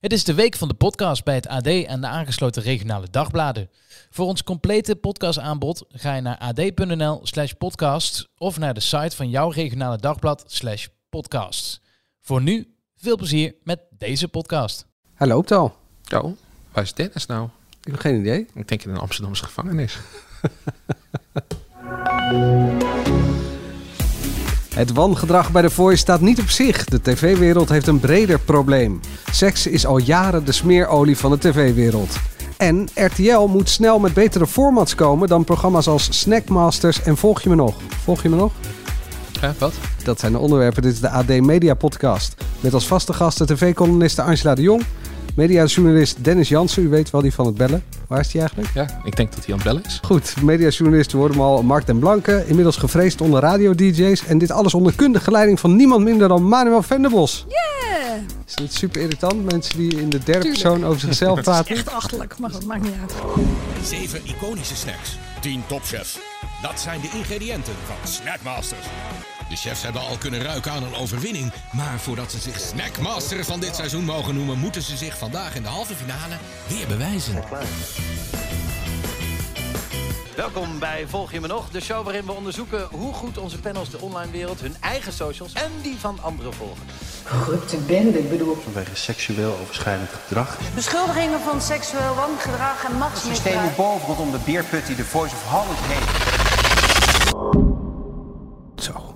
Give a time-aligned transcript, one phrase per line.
[0.00, 3.70] Het is de week van de podcast bij het AD en de aangesloten regionale dagbladen.
[4.10, 9.30] Voor ons complete podcastaanbod ga je naar ad.nl slash podcast of naar de site van
[9.30, 11.80] jouw regionale dagblad slash podcasts.
[12.20, 14.86] Voor nu, veel plezier met deze podcast.
[15.14, 15.76] Hij loopt al.
[16.14, 16.36] Oh,
[16.72, 17.48] waar is Dennis nou?
[17.80, 18.46] Ik heb geen idee.
[18.54, 19.98] Ik denk in een Amsterdamse gevangenis.
[24.78, 26.84] Het wangedrag bij de Voice staat niet op zich.
[26.84, 29.00] De tv-wereld heeft een breder probleem.
[29.30, 32.16] Seks is al jaren de smeerolie van de tv-wereld.
[32.56, 37.48] En RTL moet snel met betere formats komen dan programma's als Snackmasters en Volg je
[37.48, 37.74] me nog?
[38.04, 38.52] Volg je me nog?
[39.58, 39.74] Wat?
[40.04, 40.82] Dat zijn de onderwerpen.
[40.82, 42.34] Dit is de AD Media Podcast.
[42.60, 44.84] Met als vaste gasten tv-columniste Angela de Jong,
[45.38, 46.82] mediajournalist Dennis Jansen.
[46.82, 47.84] U weet wel die van het bellen.
[48.06, 48.70] Waar is die eigenlijk?
[48.74, 50.00] Ja, ik denk dat hij aan het bellen is.
[50.02, 52.44] Goed, mediajournalist, hem al, Mark den Blanke.
[52.46, 54.26] Inmiddels gevreesd onder radio-dj's.
[54.26, 57.46] En dit alles onder kundige leiding van niemand minder dan Manuel Venderbos.
[57.48, 58.20] Yeah.
[58.46, 59.44] Is het niet super irritant?
[59.50, 61.76] Mensen die in de derde persoon over zichzelf praten.
[61.76, 63.12] Echt achterlijk, maar dat maakt niet uit.
[63.82, 65.18] 7 iconische snacks.
[65.40, 66.18] 10 topchefs.
[66.62, 68.86] Dat zijn de ingrediënten van Snackmasters.
[69.48, 71.52] De chefs hebben al kunnen ruiken aan een overwinning.
[71.72, 74.58] Maar voordat ze zich Snackmaster van dit seizoen mogen noemen...
[74.58, 76.34] moeten ze zich vandaag in de halve finale
[76.66, 77.44] weer bewijzen.
[80.36, 83.90] Welkom bij Volg je me nog, de show waarin we onderzoeken hoe goed onze panels
[83.90, 86.82] de online wereld hun eigen socials en die van anderen volgen.
[87.28, 88.56] Corrupte bende, ik bedoel.
[88.64, 90.58] Vanwege seksueel overschrijdend gedrag.
[90.74, 93.76] Beschuldigingen van seksueel wangedrag en machtsmisbruik.
[93.76, 96.36] boven rondom de beerput die de Voice of Holland heet.
[98.84, 99.07] Zo.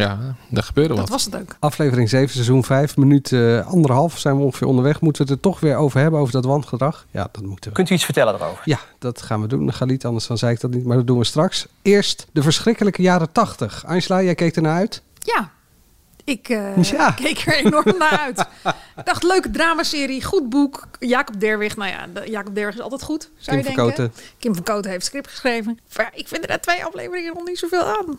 [0.00, 1.08] Ja, daar gebeurde Dat wat.
[1.08, 1.56] was het ook.
[1.58, 5.00] Aflevering 7, seizoen 5, minuut eh, anderhalf zijn we ongeveer onderweg.
[5.00, 7.06] Moeten we het er toch weer over hebben, over dat wangedrag?
[7.10, 7.76] Ja, dat moeten we.
[7.76, 8.62] Kunt u iets vertellen erover?
[8.64, 9.72] Ja, dat gaan we doen.
[9.72, 11.66] Galit, anders dan zei ik dat niet, maar dat doen we straks.
[11.82, 13.84] Eerst de verschrikkelijke jaren 80.
[13.86, 15.02] Angela, jij keek ernaar uit?
[15.18, 15.50] Ja.
[16.24, 17.10] Ik eh, Ja.
[17.22, 18.40] keek er enorm naar uit.
[18.96, 20.88] Ik dacht, leuke dramaserie, goed boek.
[20.98, 24.04] Jacob Derwig, nou ja, de- Jacob Derwig is altijd goed, zou Kim je van denken.
[24.06, 24.22] Koten.
[24.38, 25.78] Kim van Koten heeft script geschreven.
[25.96, 28.18] Maar ik vind er na twee afleveringen nog niet zoveel aan.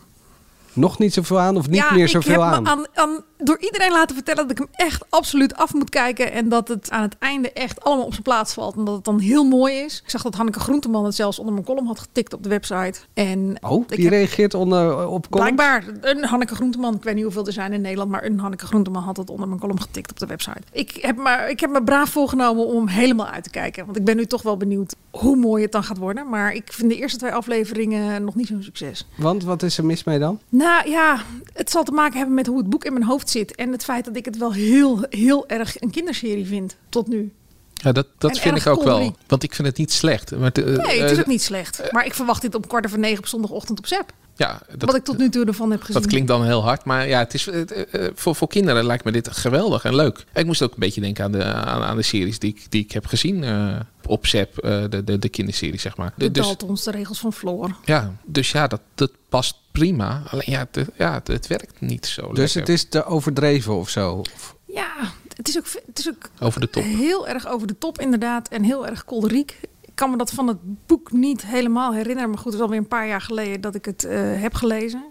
[0.72, 2.68] Nog niet zoveel aan of niet ja, meer ik zoveel heb aan?
[2.68, 6.32] aan, aan door iedereen laten vertellen dat ik hem echt absoluut af moet kijken.
[6.32, 8.76] En dat het aan het einde echt allemaal op zijn plaats valt.
[8.76, 10.00] En dat het dan heel mooi is.
[10.04, 13.00] Ik zag dat Hanneke Groenteman het zelfs onder mijn column had getikt op de website.
[13.14, 15.54] En Oh, die heb- reageert onder, op columns?
[15.54, 16.94] Blijkbaar een Hanneke Groenteman.
[16.94, 19.48] Ik weet niet hoeveel er zijn in Nederland, maar een Hanneke Groenteman had het onder
[19.48, 20.60] mijn column getikt op de website.
[20.72, 23.84] Ik heb, maar, ik heb me braaf voorgenomen om hem helemaal uit te kijken.
[23.84, 26.28] Want ik ben nu toch wel benieuwd hoe mooi het dan gaat worden.
[26.28, 29.06] Maar ik vind de eerste twee afleveringen nog niet zo'n succes.
[29.16, 30.38] Want wat is er mis mee dan?
[30.48, 31.18] Nou ja,
[31.52, 33.54] het zal te maken hebben met hoe het boek in mijn hoofd zit.
[33.54, 37.32] En het feit dat ik het wel heel, heel erg een kinderserie vind tot nu.
[37.74, 39.16] Ja, dat, dat En vind ik ook wel.
[39.26, 40.30] Want ik vind het niet slecht.
[40.36, 41.82] Maar eh, Nee, het is eh, ook niet slecht.
[41.90, 44.12] Maar ik verwacht dit om kwart over negen op zondagochtend op ZEP.
[44.36, 46.00] Ja, dat, Wat ik tot nu toe ervan heb gezien.
[46.00, 46.84] dat klinkt dan heel hard.
[46.84, 47.60] Maar ja, het is, eh,
[48.06, 50.24] eh, voor, voor kinderen lijkt me dit geweldig en leuk.
[50.34, 52.84] Ik moest ook een beetje denken aan de, aan, aan de series die ik, die
[52.84, 54.58] ik heb gezien eh, op ZEP.
[54.58, 56.12] eh, de, de, de kinderserie, zeg maar.
[56.16, 57.76] De dus, Daltons, de regels van Floor.
[57.84, 60.22] ja, dus ja, dat, dat past prima.
[60.30, 62.60] Alleen ja, het, ja, het, het werkt niet zo Dus lekker.
[62.60, 64.22] het is te overdreven of zo?
[64.66, 64.92] Ja,
[65.36, 66.82] het is ook, het is ook Over de top.
[66.82, 68.48] heel erg over de top inderdaad.
[68.48, 69.60] En heel erg kolderiek.
[69.94, 72.30] Kan me dat van het boek niet helemaal herinneren.
[72.30, 75.04] Maar goed, het is alweer een paar jaar geleden dat ik het eh, heb gelezen.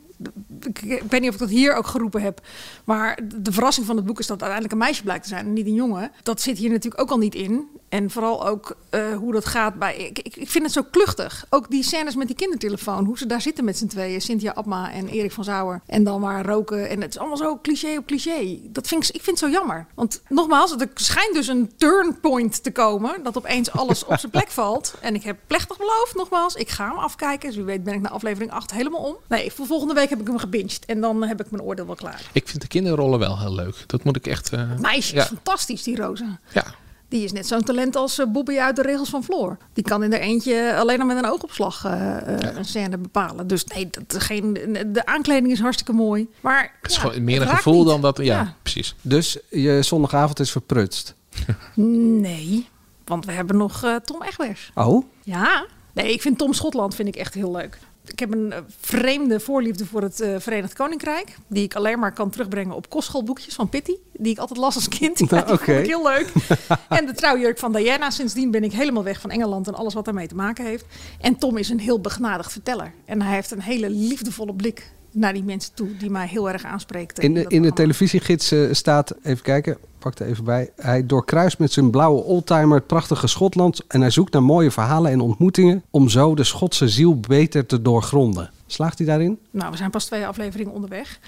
[0.60, 2.42] Ik, ik weet niet of ik dat hier ook geroepen heb.
[2.84, 5.54] Maar de verrassing van het boek is dat uiteindelijk een meisje blijkt te zijn en
[5.54, 6.12] niet een jongen.
[6.24, 7.68] Dat zit hier natuurlijk ook al niet in.
[7.92, 9.96] En vooral ook eh, hoe dat gaat bij.
[9.98, 11.46] Ik, ik, ik vind het zo kluchtig.
[11.50, 13.06] Ook die scènes met die kindertelefoon.
[13.06, 14.22] Hoe ze daar zitten met z'n tweeën.
[14.22, 15.82] Cynthia Abma en Erik van Zouwer.
[15.86, 16.90] En dan maar roken.
[16.90, 18.58] En het is allemaal zo cliché op cliché.
[18.64, 19.86] Dat vind ik, ik vind het zo jammer.
[19.96, 23.24] Want nogmaals, er schijnt dus een turnpoint te komen.
[23.24, 24.94] Dat opeens alles op zijn plek valt.
[25.02, 26.56] En ik heb plechtig beloofd, nogmaals.
[26.56, 27.48] Ik ga hem afkijken.
[27.48, 29.16] Dus wie weet ben ik na aflevering 8 helemaal om.
[29.28, 30.86] Nee, voor volgende week heb ik hem gebinged.
[30.86, 32.30] En dan heb ik mijn oordeel wel klaar.
[32.34, 33.84] Ik vind de kinderrollen wel heel leuk.
[33.88, 34.54] Dat moet ik echt...
[34.54, 36.40] eh, Meisje ja, fantastisch, die Rosa.
[36.54, 36.66] ja,
[37.12, 39.58] Die is net zo'n talent als eh, Bobby uit de regels van Floor.
[39.74, 43.48] Die kan in er eentje alleen al met een oogopslag eh, eh, een scène bepalen.
[43.48, 44.54] Dus nee, dat, geen,
[44.88, 46.28] de aankleding is hartstikke mooi.
[46.42, 47.88] Maar het is ja, gewoon meer een gevoel niet.
[47.88, 48.18] dan dat...
[48.18, 48.54] Ja, Ja.
[48.62, 48.96] precies.
[49.02, 51.16] Dus je zondagavond is verprutst.
[51.76, 52.68] Nee,
[53.06, 54.72] want we hebben nog eh, Tom Egbers.
[54.76, 55.66] Oh, Ja.
[55.94, 57.80] Nee, ik vind Tom Schotland vind ik echt heel leuk.
[58.06, 61.38] Ik heb een eh, vreemde voorliefde voor het eh, Verenigd Koninkrijk.
[61.48, 63.96] Die ik alleen maar kan terugbrengen op kostschoolboekjes van Pitty.
[64.14, 65.20] Die ik altijd las als kind.
[65.20, 65.74] Ja, die vond Oké.
[65.78, 66.32] ik heel leuk.
[66.90, 68.10] en de trouwjurk van Diana.
[68.10, 70.86] Sindsdien ben ik helemaal weg van Engeland en alles wat daarmee te maken heeft.
[71.20, 72.94] En Tom is een heel begnadigd verteller.
[73.06, 75.98] En hij heeft een hele liefdevolle blik naar die mensen toe.
[75.98, 77.20] Die mij heel erg aanspreekt.
[77.20, 80.70] In de, in de televisiegids eh, staat, even kijken, pak er even bij.
[80.76, 83.88] Hij doorkruist met zijn blauwe oldtimer het prachtige Schotland.
[83.88, 85.84] En hij zoekt naar mooie verhalen en ontmoetingen.
[85.90, 88.50] om zo de Schotse ziel beter te doorgronden.
[88.66, 89.40] Slaagt hij daarin?
[89.52, 91.20] Nou, we zijn pas twee afleveringen onderweg.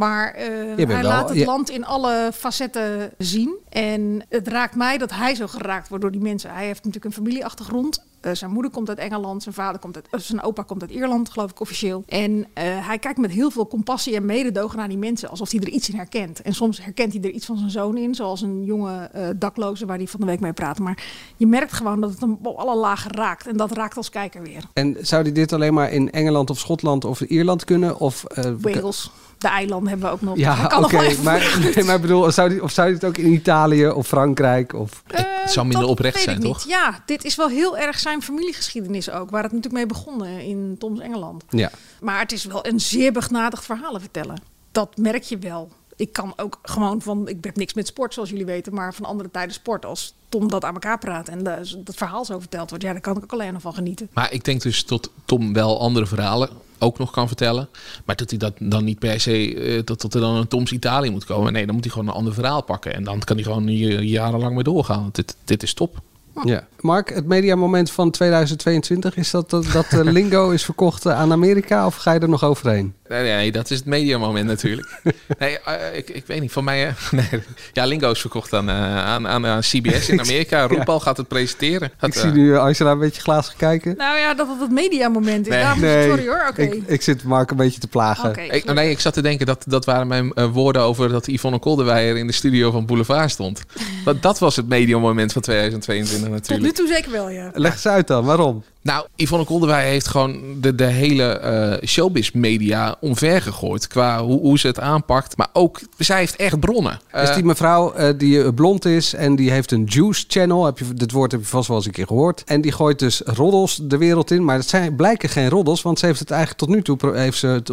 [0.00, 3.56] Maar eh, hij wel- laat het je- land in alle facetten zien.
[3.68, 6.50] En het raakt mij dat hij zo geraakt wordt door die mensen.
[6.50, 8.04] Hij heeft natuurlijk een familieachtergrond.
[8.20, 10.90] Eh, zijn moeder komt uit Engeland, zijn vader komt uit, eh, zijn opa komt uit
[10.90, 12.02] Ierland, geloof ik officieel.
[12.08, 15.68] En hij kijkt met heel veel compassie en mededogen naar die mensen, alsof hij er
[15.68, 16.42] iets in herkent.
[16.42, 19.96] En soms herkent hij er iets van zijn zoon in, zoals een jonge dakloze waar
[19.96, 20.78] hij van de week mee praat.
[20.78, 21.02] Maar
[21.36, 23.46] je merkt gewoon dat het hem op alle lagen raakt.
[23.46, 24.64] En dat raakt als kijker weer.
[24.72, 27.98] En zou hij dit alleen maar in Engeland of Schotland of Ierland kunnen?
[28.00, 28.24] Of,
[28.60, 29.10] Wales,
[29.40, 30.36] de eilanden hebben we ook nog.
[30.36, 30.66] Ja, oké.
[30.66, 33.32] kan nog wel even Maar, nee, maar bedoel, zou die, of zou het ook in
[33.32, 34.72] Italië of Frankrijk?
[34.72, 35.02] Of...
[35.06, 36.52] Het zou minder Dat oprecht weet zijn, ik niet.
[36.52, 36.64] toch?
[36.68, 39.30] Ja, dit is wel heel erg zijn familiegeschiedenis ook.
[39.30, 41.44] Waar het natuurlijk mee begonnen in Toms Engeland.
[41.48, 41.70] Ja.
[42.00, 44.42] Maar het is wel een zeer begnadigd verhalen vertellen.
[44.72, 45.70] Dat merk je wel.
[46.00, 49.04] Ik kan ook gewoon van, ik heb niks met sport zoals jullie weten, maar van
[49.04, 49.84] andere tijden sport.
[49.84, 53.16] Als Tom dat aan elkaar praat en dat verhaal zo verteld wordt, ja, daar kan
[53.16, 54.08] ik ook alleen nog van genieten.
[54.12, 56.48] Maar ik denk dus dat Tom wel andere verhalen
[56.78, 57.68] ook nog kan vertellen.
[58.04, 60.72] Maar dat hij dat dan niet per se, eh, dat, dat er dan een Toms
[60.72, 61.52] Italië moet komen.
[61.52, 62.94] Nee, dan moet hij gewoon een ander verhaal pakken.
[62.94, 63.72] En dan kan hij gewoon
[64.06, 65.08] jarenlang mee doorgaan.
[65.12, 66.00] Dit, dit is top.
[66.44, 66.66] Ja.
[66.80, 71.32] Mark, het mediamoment van 2022, is dat dat, dat de lingo is verkocht eh, aan
[71.32, 72.94] Amerika of ga je er nog overheen?
[73.08, 75.00] Nee, nee, dat is het mediamoment natuurlijk.
[75.38, 76.86] nee, eh, ik, ik weet niet, van mij...
[76.86, 77.42] eh, nee,
[77.72, 80.66] ja, Lingo is verkocht aan, eh, aan, aan, aan CBS in Amerika.
[80.66, 81.90] RuPaul gaat het presenteren.
[81.98, 83.94] Dat, ik zie eh, nu Angela een beetje glazig kijken.
[83.96, 85.52] Nou ja, dat het het mediamoment is.
[85.54, 85.64] Nee.
[85.64, 86.62] Het- sorry hoor, oké.
[86.62, 88.52] ik, ik zit Mark een beetje te plagen.
[88.54, 91.58] Ik, nee, ik zat te denken dat dat waren mijn eh, woorden over dat Yvonne
[91.58, 93.62] Kolderweijer in de studio van Boulevard stond.
[94.04, 96.62] dat, dat was het mediamoment van 2022 Tot natuurlijk.
[96.62, 97.50] nu toe zeker wel, ja.
[97.54, 98.64] Leg eens uit dan, waarom?
[98.82, 104.40] Nou, Yvonne Kolderweijer heeft gewoon de, de hele eh, showbiz media omver gegooid qua hoe,
[104.40, 105.36] hoe ze het aanpakt.
[105.36, 107.00] Maar ook, zij heeft echt bronnen.
[107.12, 110.64] is Eh, die mevrouw eh, die blond is en die heeft een juice channel.
[110.64, 112.42] Heb je, dit woord heb je vast wel eens een keer gehoord.
[112.44, 114.44] En die gooit dus roddels de wereld in.
[114.44, 117.38] Maar dat zijn, blijken geen roddels, want ze heeft het eigenlijk tot nu toe heeft
[117.38, 117.70] ze het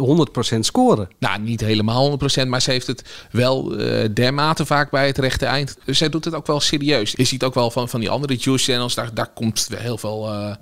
[0.54, 1.08] 100% scoren.
[1.18, 3.76] Nou, niet helemaal 100%, maar ze heeft het wel
[4.14, 5.76] dermate vaak bij het rechte eind.
[5.84, 7.12] Dus zij doet het ook wel serieus.
[7.16, 10.56] Je ziet ook wel van, van die andere juice channels, daar, daar komt heel veel...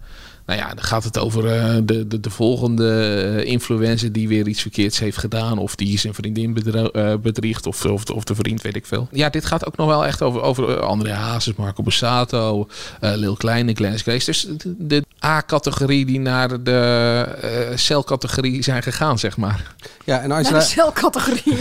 [0.46, 2.90] nou ja, dan gaat het over eh, de, de, de volgende
[3.38, 5.58] eh, influencer die weer iets verkeerds heeft gedaan.
[5.58, 6.56] Of die zijn vriendin
[6.93, 7.66] eh, bedriegt.
[7.66, 9.08] Of, of, de- of de vriend, weet ik veel.
[9.10, 12.69] Ja, dit gaat ook nog wel echt over, over André Hazes, Marco Borsato,
[13.00, 14.25] eh Lil Kleine, Glennis Grace.
[14.25, 19.75] Dus de, de A-categorie die naar de eh celcategorie zijn gegaan, zeg maar.
[20.04, 21.43] Ja, en Naar Angela de celcategorie.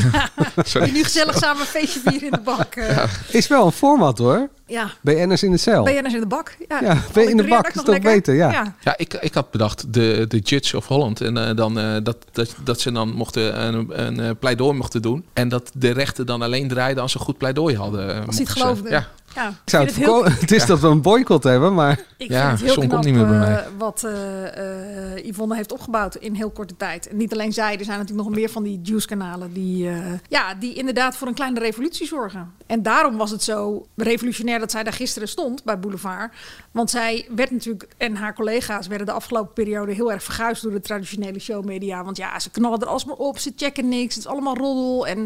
[0.65, 0.85] Sorry.
[0.85, 2.75] Die nu gezellig samen een feestje vieren in de bak.
[2.75, 3.03] eh.
[3.31, 4.49] is wel een format hoor.
[4.67, 4.91] Ja.
[5.01, 5.83] BN'ers in de cel.
[5.83, 6.55] BN'ers in de bak.
[6.69, 8.73] Ja, Ja, in de bak, dat is toch beter, ja.
[8.83, 11.21] Ja, ik, ik had bedacht de, de Judge of Holland.
[11.21, 15.01] En eh, dan, eh, dat, dat, dat ze dan mochten een, een eh, pleidooi mochten
[15.01, 15.25] doen.
[15.33, 18.25] En dat de rechter dan alleen draaiden als ze goed pleidooi hadden.
[18.25, 18.89] Als het ze- geloofde.
[18.89, 19.07] Ja.
[19.35, 20.25] Ja, Ik zou het, heel-
[20.57, 21.99] is dat we een boycott hebben, maar...
[22.17, 23.63] Ik Ja, vind het heel Son knap komt niet meer bij eh, mij.
[23.77, 27.07] wat eh, eh, Yvonne heeft opgebouwd in heel korte tijd.
[27.07, 29.97] En niet alleen zij, er zijn natuurlijk nog meer van die juice-kanalen die, eh,
[30.29, 32.51] ja, die inderdaad voor een kleine revolutie zorgen.
[32.65, 36.33] En daarom was het zo revolutionair dat zij daar gisteren stond bij Boulevard.
[36.71, 40.71] Want zij werd natuurlijk, en haar collega's werden de afgelopen periode heel erg verguisd door
[40.71, 42.03] de traditionele showmedia.
[42.03, 45.07] Want ja, ze knallen er alsmaar op, ze checken niks, het is allemaal roddel.
[45.07, 45.17] En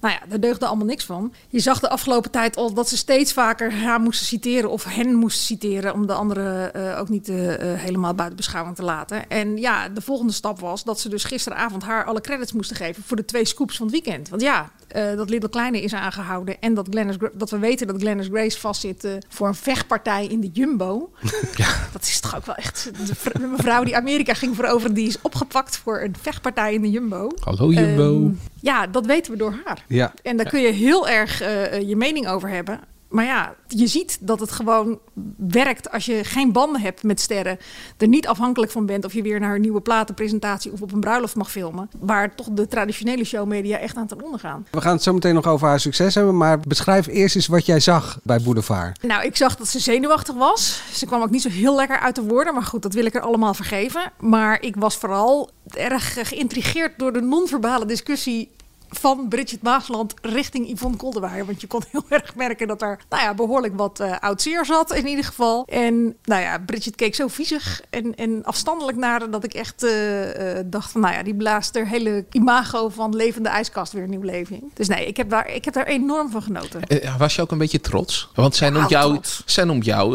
[0.00, 1.32] nou ja, daar deugde allemaal niks van.
[1.48, 5.14] Je zag de afgelopen tijd al dat ze steeds vaker haar moesten citeren of hen
[5.14, 9.28] moesten citeren om de anderen eh, ook niet eh, eh, helemaal buiten beschouwing te laten.
[9.28, 13.02] En ja, de volgende stap was dat ze dus gisteravond haar alle credits moesten geven
[13.02, 14.28] voor de twee scoops van het weekend.
[14.28, 18.26] Want ja, dat Little Kleine is aangehouden en dat, Glennis, dat we weten dat Glennis
[18.26, 21.10] Grace vastzit voor een vechtpartij in de Jumbo.
[21.92, 25.06] Dat is toch ook wel echt de, vr- de mevrouw die Amerika ging veroveren, die
[25.06, 27.30] is opgepakt voor een vechtpartij in de Jumbo.
[27.40, 28.14] Hallo Jumbo.
[28.14, 29.84] Ehm, ja, dat weten we door haar.
[29.88, 30.12] Ja.
[30.22, 31.38] En daar kun je heel erg
[31.86, 32.80] je mening over hebben.
[33.08, 34.98] Maar ja, je ziet dat het gewoon
[35.36, 37.58] werkt als je geen banden hebt met sterren.
[37.96, 41.00] Er niet afhankelijk van bent of je weer naar een nieuwe platenpresentatie of op een
[41.00, 41.88] bruiloft mag filmen.
[41.98, 44.66] Waar toch de traditionele showmedia echt aan ten onder gaan.
[44.70, 47.66] We gaan het zo meteen nog over haar succes hebben, maar beschrijf eerst eens wat
[47.66, 49.02] jij zag bij Boulevard.
[49.02, 50.82] Nou, ik zag dat ze zenuwachtig was.
[50.92, 52.54] Ze kwam ook niet zo heel lekker uit de woorden.
[52.54, 54.12] Maar goed, dat wil ik er allemaal vergeven.
[54.20, 58.50] Maar ik was vooral erg geïntrigeerd door de non-verbale discussie
[58.88, 61.46] van Bridget Maasland richting Yvonne Kolderweijer.
[61.46, 64.64] Want je kon heel erg merken dat daar nou ja, behoorlijk wat uh, oud zeer
[64.64, 65.64] zat in ieder geval.
[65.66, 70.56] En nou ja, Bridget keek zo viezig en, en afstandelijk naar dat ik echt uh,
[70.56, 74.10] uh, dacht van nou ja, die blaast er hele imago van levende ijskast weer een
[74.10, 74.70] nieuw leven in.
[74.74, 76.80] Dus nee, ik heb daar, ik heb daar enorm van genoten.
[77.18, 78.28] was je ook een beetje trots?
[78.34, 79.42] Want zij noemt jou, trots.
[79.46, 80.12] zij noemt jou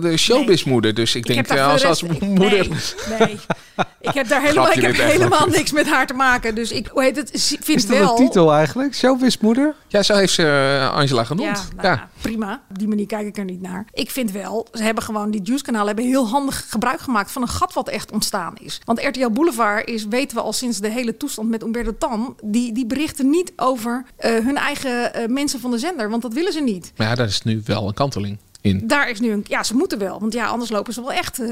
[0.00, 0.94] de showbizmoeder.
[0.94, 2.68] Dus ik, ik denk als, als moeder...
[2.68, 3.38] Nee, nee.
[4.00, 6.54] Ik heb daar helemaal, ik heb helemaal niks met haar te maken.
[6.54, 8.10] Dus ik hoe heet het, vind Is dat wel...
[8.10, 8.94] een titel eigenlijk?
[8.94, 9.74] Showbizmoeder?
[9.88, 11.68] Ja, zo heeft ze uh, Angela genoemd.
[11.76, 12.08] Ja, nou, ja.
[12.20, 12.62] prima.
[12.70, 13.86] Op die manier kijk ik er niet naar.
[13.92, 17.48] Ik vind wel, ze hebben gewoon, die Juice-kanaal hebben heel handig gebruik gemaakt van een
[17.48, 18.80] gat wat echt ontstaan is.
[18.84, 22.72] Want RTL Boulevard is, weten we al sinds de hele toestand met Umberto Tan, die,
[22.72, 26.52] die berichten niet over uh, hun eigen uh, mensen van de zender, want dat willen
[26.52, 26.92] ze niet.
[26.96, 28.38] Maar ja, dat is nu wel een kanteling.
[28.64, 28.86] In.
[28.86, 29.44] Daar is nu een.
[29.48, 30.20] Ja, ze moeten wel.
[30.20, 31.48] Want ja, anders lopen ze wel echt uh,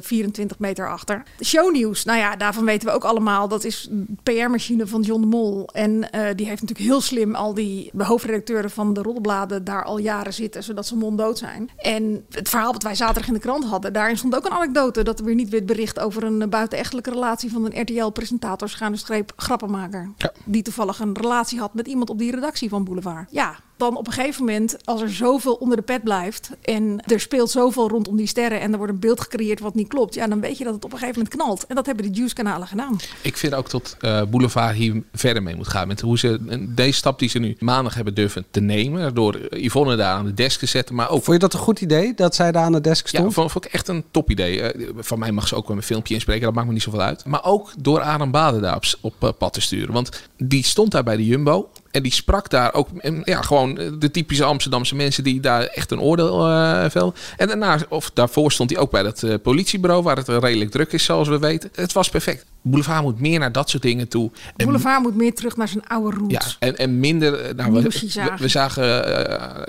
[0.00, 1.22] 24 meter achter.
[1.44, 2.04] Shownieuws.
[2.04, 3.48] Nou ja, daarvan weten we ook allemaal.
[3.48, 3.88] Dat is
[4.22, 5.68] PR-machine van John de Mol.
[5.72, 9.98] En uh, die heeft natuurlijk heel slim al die hoofdredacteuren van de roddelbladen daar al
[9.98, 10.62] jaren zitten.
[10.62, 11.70] Zodat ze monddood zijn.
[11.76, 13.92] En het verhaal wat wij zaterdag in de krant hadden.
[13.92, 15.04] Daarin stond ook een anekdote.
[15.04, 18.68] Dat er weer niet werd bericht over een buitenechtelijke relatie van een RTL-presentator.
[18.68, 20.10] Schuine streep grappenmaker.
[20.16, 20.32] Ja.
[20.44, 23.28] Die toevallig een relatie had met iemand op die redactie van Boulevard.
[23.30, 27.20] Ja, dan op een gegeven moment, als er zoveel onder de pet blijft en er
[27.20, 30.26] speelt zoveel rondom die sterren en er wordt een beeld gecreëerd wat niet klopt, ja,
[30.26, 31.66] dan weet je dat het op een gegeven moment knalt.
[31.66, 32.96] En dat hebben de Juice-kanalen gedaan.
[33.22, 36.96] Ik vind ook dat uh, Boulevard hier verder mee moet gaan met hoe ze deze
[36.96, 40.58] stap die ze nu maandag hebben durven te nemen, door Yvonne daar aan de desk
[40.58, 41.24] te zetten, maar ook.
[41.24, 43.24] Vond je dat een goed idee dat zij daar aan de desk stond?
[43.24, 44.76] Ja, vond, vond ik echt een top idee.
[44.76, 47.00] Uh, van mij mag ze ook wel een filmpje inspreken, dat maakt me niet zoveel
[47.00, 47.24] uit.
[47.24, 50.90] Maar ook door Adam Baden daar op, op uh, pad te sturen, want die stond
[50.90, 51.68] daar bij de Jumbo.
[51.96, 52.88] En die sprak daar ook,
[53.24, 57.20] ja, gewoon de typische Amsterdamse mensen die daar echt een oordeel uh, velden.
[57.36, 60.92] En daarna, of daarvoor stond hij ook bij dat uh, politiebureau, waar het redelijk druk
[60.92, 61.70] is, zoals we weten.
[61.74, 62.44] Het was perfect.
[62.70, 64.30] Boulevard moet meer naar dat soort dingen toe.
[64.56, 66.56] Boulevard en, moet meer terug naar zijn oude roots.
[66.58, 67.54] Ja, en, en minder.
[67.54, 68.84] Nou, we, we, we, zagen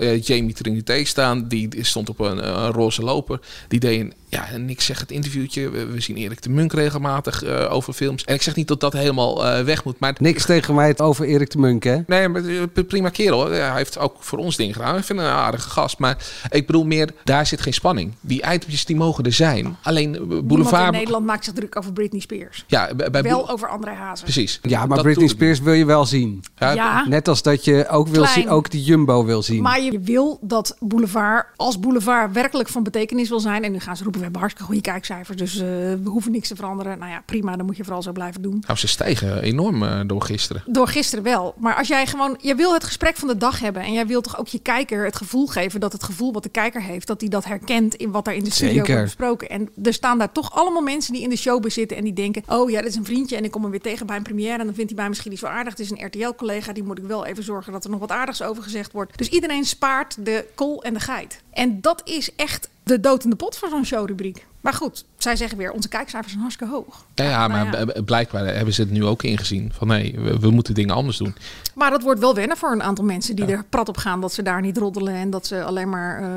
[0.02, 1.48] uh, Jamie Trinité staan.
[1.48, 3.40] Die stond op een, een roze loper.
[3.68, 5.70] Die deed een ja, en ik zeg het interviewtje.
[5.70, 8.24] We, we zien Erik de Munk regelmatig uh, over films.
[8.24, 10.00] En ik zeg niet dat dat helemaal uh, weg moet.
[10.00, 11.98] Maar Niks tegen mij het over Erik de Munk, hè?
[12.06, 12.42] Nee, maar
[12.86, 13.50] prima kerel.
[13.50, 14.96] Hij heeft ook voor ons dingen gedaan.
[14.96, 15.98] Ik vind hem een aardige gast.
[15.98, 16.16] Maar
[16.50, 18.12] ik bedoel meer, daar zit geen spanning.
[18.20, 19.76] Die itempjes die mogen er zijn.
[19.82, 20.46] Alleen Boulevard...
[20.56, 22.64] Niemand in Nederland maakt zich druk over Britney Spears.
[22.66, 24.22] Ja, bij wel over André Hazes.
[24.22, 24.58] Precies.
[24.62, 26.44] Ja, maar dat Britney Spears wil je wel zien.
[26.56, 26.72] Ja.
[26.72, 27.08] ja.
[27.08, 29.62] Net als dat je ook, wil zien, ook die Jumbo wil zien.
[29.62, 33.64] Maar je wil dat Boulevard, als Boulevard werkelijk van betekenis wil zijn...
[33.64, 35.36] en nu gaan ze roepen, we hebben hartstikke goede kijkcijfers...
[35.36, 36.98] dus uh, we hoeven niks te veranderen.
[36.98, 38.62] Nou ja, prima, dan moet je vooral zo blijven doen.
[38.66, 40.62] Nou, ze stijgen enorm uh, door gisteren.
[40.66, 41.54] Door gisteren wel.
[41.58, 42.36] Maar als jij gewoon...
[42.40, 43.82] Je wil het gesprek van de dag hebben...
[43.82, 45.80] en jij wilt toch ook je kijker het gevoel geven...
[45.80, 47.06] dat het gevoel wat de kijker heeft...
[47.06, 48.94] dat hij dat herkent in wat er in de studio Zeker.
[48.94, 49.48] wordt besproken.
[49.48, 51.96] En er staan daar toch allemaal mensen die in de show zitten...
[51.96, 53.36] en die denken, oh ja, dit is een vriendje...
[53.36, 54.58] en ik kom hem weer tegen bij een première...
[54.58, 55.72] en dan vindt hij mij misschien niet zo aardig.
[55.72, 57.72] Het is een RTL-collega, die moet ik wel even zorgen...
[57.72, 59.18] dat er nog wat aardigs over gezegd wordt.
[59.18, 61.42] Dus iedereen spaart de kool en de geit.
[61.50, 64.46] En dat is echt de dood in de pot van zo'n showrubriek.
[64.60, 67.04] Maar goed, zij zeggen weer, onze kijkcijfers zijn hartstikke hoog.
[67.14, 68.02] Ja, ja maar nou ja.
[68.02, 69.72] blijkbaar hebben ze het nu ook ingezien.
[69.74, 71.34] Van nee, we, we, moeten dingen anders doen.
[71.74, 74.32] Maar dat wordt wel wennen voor een aantal mensen die er prat op gaan dat
[74.32, 76.28] ze daar niet roddelen en dat ze alleen maar uh,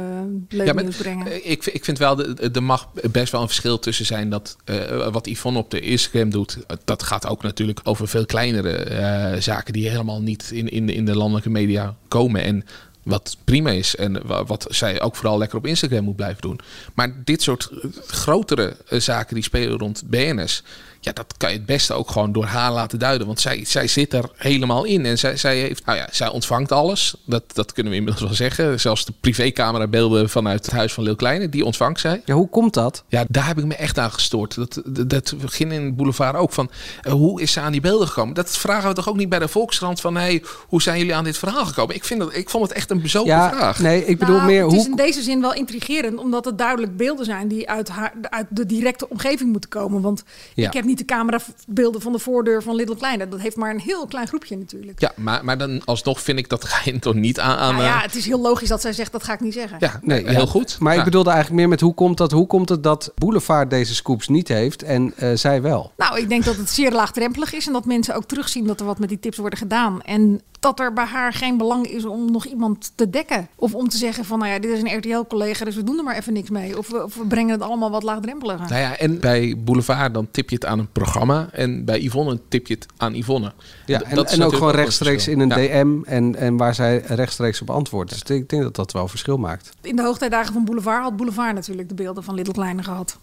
[0.50, 1.50] leuk ja, nieuws brengen.
[1.50, 5.28] Ik, ik vind wel, er mag best wel een verschil tussen zijn dat uh, wat
[5.28, 8.90] Yvonne op de Instagram doet, dat gaat ook natuurlijk over veel kleinere
[9.34, 12.44] uh, zaken die helemaal niet in, in, in de landelijke media komen.
[12.44, 12.66] En
[13.04, 16.60] wat prima is en wat zij ook vooral lekker op Instagram moet blijven doen.
[16.94, 17.70] Maar dit soort
[18.08, 20.64] grotere zaken die spelen rond BNS.
[21.04, 23.28] Ja, dat kan je het beste ook gewoon door haar laten duiden.
[23.28, 25.06] Want zij, zij zit er helemaal in.
[25.06, 27.16] En zij, zij, heeft, nou ja, zij ontvangt alles.
[27.26, 28.80] Dat, dat kunnen we inmiddels wel zeggen.
[28.80, 32.22] Zelfs de privécamerabeelden vanuit het huis van Leeuw Kleine, die ontvangt zij.
[32.26, 33.04] Ja, hoe komt dat?
[33.08, 34.56] Ja, daar heb ik me echt aan gestoord.
[34.56, 36.70] Dat, dat, dat begin in boulevard ook van...
[37.04, 38.34] Uh, hoe is ze aan die beelden gekomen?
[38.36, 40.16] Dat vragen we toch ook niet bij de Volkskrant van...
[40.16, 41.96] Hey, hoe zijn jullie aan dit verhaal gekomen?
[41.96, 43.80] Ik, vind dat, ik vond het echt een bezopen ja, vraag.
[43.80, 44.64] Nee, ik bedoel nou, meer...
[44.64, 44.90] Het is hoe...
[44.90, 46.20] in deze zin wel intrigerend...
[46.20, 50.02] omdat het duidelijk beelden zijn die uit, haar, uit de directe omgeving moeten komen.
[50.02, 50.68] Want Ja.
[50.68, 53.28] ik heb niet de camerabeelden van de voordeur van Little Kleine.
[53.28, 55.00] Dat heeft maar een heel klein groepje natuurlijk.
[55.00, 57.58] Ja, maar, maar dan alsnog vind ik dat ga je toch niet aan...
[57.58, 59.54] aan Nou ja, eh, het is heel logisch dat zij zegt, dat ga ik niet
[59.54, 59.78] zeggen.
[59.80, 60.46] ja, Nee, heel ja.
[60.46, 60.80] goed.
[60.80, 61.00] Maar Ja.
[61.00, 62.32] ik bedoelde eigenlijk meer met hoe komt dat?
[62.32, 65.92] Hoe komt het dat Boulevard deze scoops niet heeft en eh, zij wel?
[65.98, 68.86] Nou, ik denk dat het zeer laagdrempelig is en dat mensen ook terugzien dat er
[68.86, 70.02] wat met die tips worden gedaan.
[70.02, 73.48] En dat er bij haar geen belang is om nog iemand te dekken.
[73.56, 76.04] Of om te zeggen van, nou ja, dit is een RTL-collega, dus we doen er
[76.04, 76.78] maar even niks mee.
[76.78, 78.70] Of we, of we brengen het allemaal wat laagdrempeliger.
[78.70, 81.48] Nou ja, en bij Boulevard dan tip je het aan een programma.
[81.52, 83.54] En bij Yvonne tip je het aan Yvonne.
[83.86, 85.56] Ja, D- en, dat en ook gewoon rechtstreeks in een Ja.
[85.56, 88.10] DM en, en waar zij rechtstreeks op antwoordt.
[88.10, 89.70] Dus ik denk dat dat wel verschil maakt.
[89.82, 93.18] In de hoogtijdagen van Boulevard had Boulevard natuurlijk de beelden van Little Kleine gehad.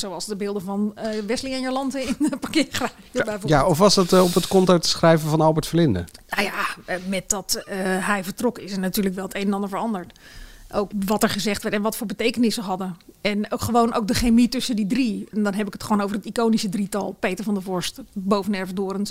[0.00, 0.08] Ja.
[0.08, 3.48] Zoals de beelden van eh, Wesley en Jolante in de parkeergarage bijvoorbeeld.
[3.48, 6.04] Ja, of was dat eh, op het konto te schrijven van Albert Verlinde?
[6.28, 7.62] Nou ja, eh, met dat
[8.00, 10.18] hij vertrok is er natuurlijk wel het een en ander veranderd.
[10.72, 12.96] Ook wat er gezegd werd en wat voor betekenissen hadden.
[13.20, 15.28] En ook gewoon ook de chemie tussen die drie.
[15.32, 17.16] En dan heb ik het gewoon over het iconische drietal.
[17.20, 18.54] Peter van der Vorst, boven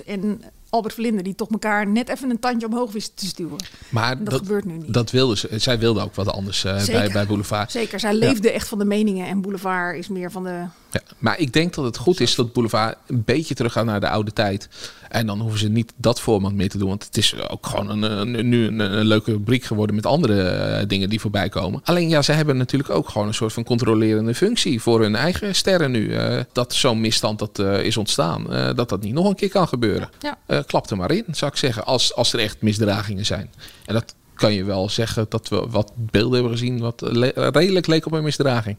[0.06, 1.22] en Albert Verlinde.
[1.22, 3.56] Die toch elkaar net even een tandje omhoog wisten te stuwen.
[3.90, 4.94] Maar dat gebeurt nu niet.
[4.94, 5.50] Dat wilde ze.
[5.56, 7.72] Zij wilde ook wat anders eh, bij, bij Boulevard.
[7.72, 9.28] Zeker, zij leefde echt van de meningen.
[9.28, 10.64] En Boulevard is meer van de...
[10.92, 14.10] Ja, maar ik denk dat het goed is dat Boulevard een beetje teruggaat naar de
[14.10, 14.70] oude tijd.
[15.10, 16.88] En dan hoeven ze niet dat format meer te doen.
[16.90, 18.04] Want het is ook gewoon een,
[18.36, 21.82] een- nu een, een leuke rubriek geworden met andere eh, dingen die voorbij komen.
[21.84, 25.56] Alleen ja, ze hebben natuurlijk ook gewoon een soort van controlerende functie voor hun eigen
[25.56, 26.14] sterren nu.
[26.14, 28.44] Eh, dat zo'n misstand dat is ontstaan,
[28.76, 30.10] dat dat niet nog een keer kan gebeuren.
[30.20, 30.59] Ja.
[30.60, 33.52] Eh, klap er maar in, zou ik zeggen, als, als er echt misdragingen zijn.
[33.86, 37.88] En dat kan je wel zeggen dat we wat beelden hebben gezien wat le- redelijk
[37.88, 38.78] leek op een misdraging.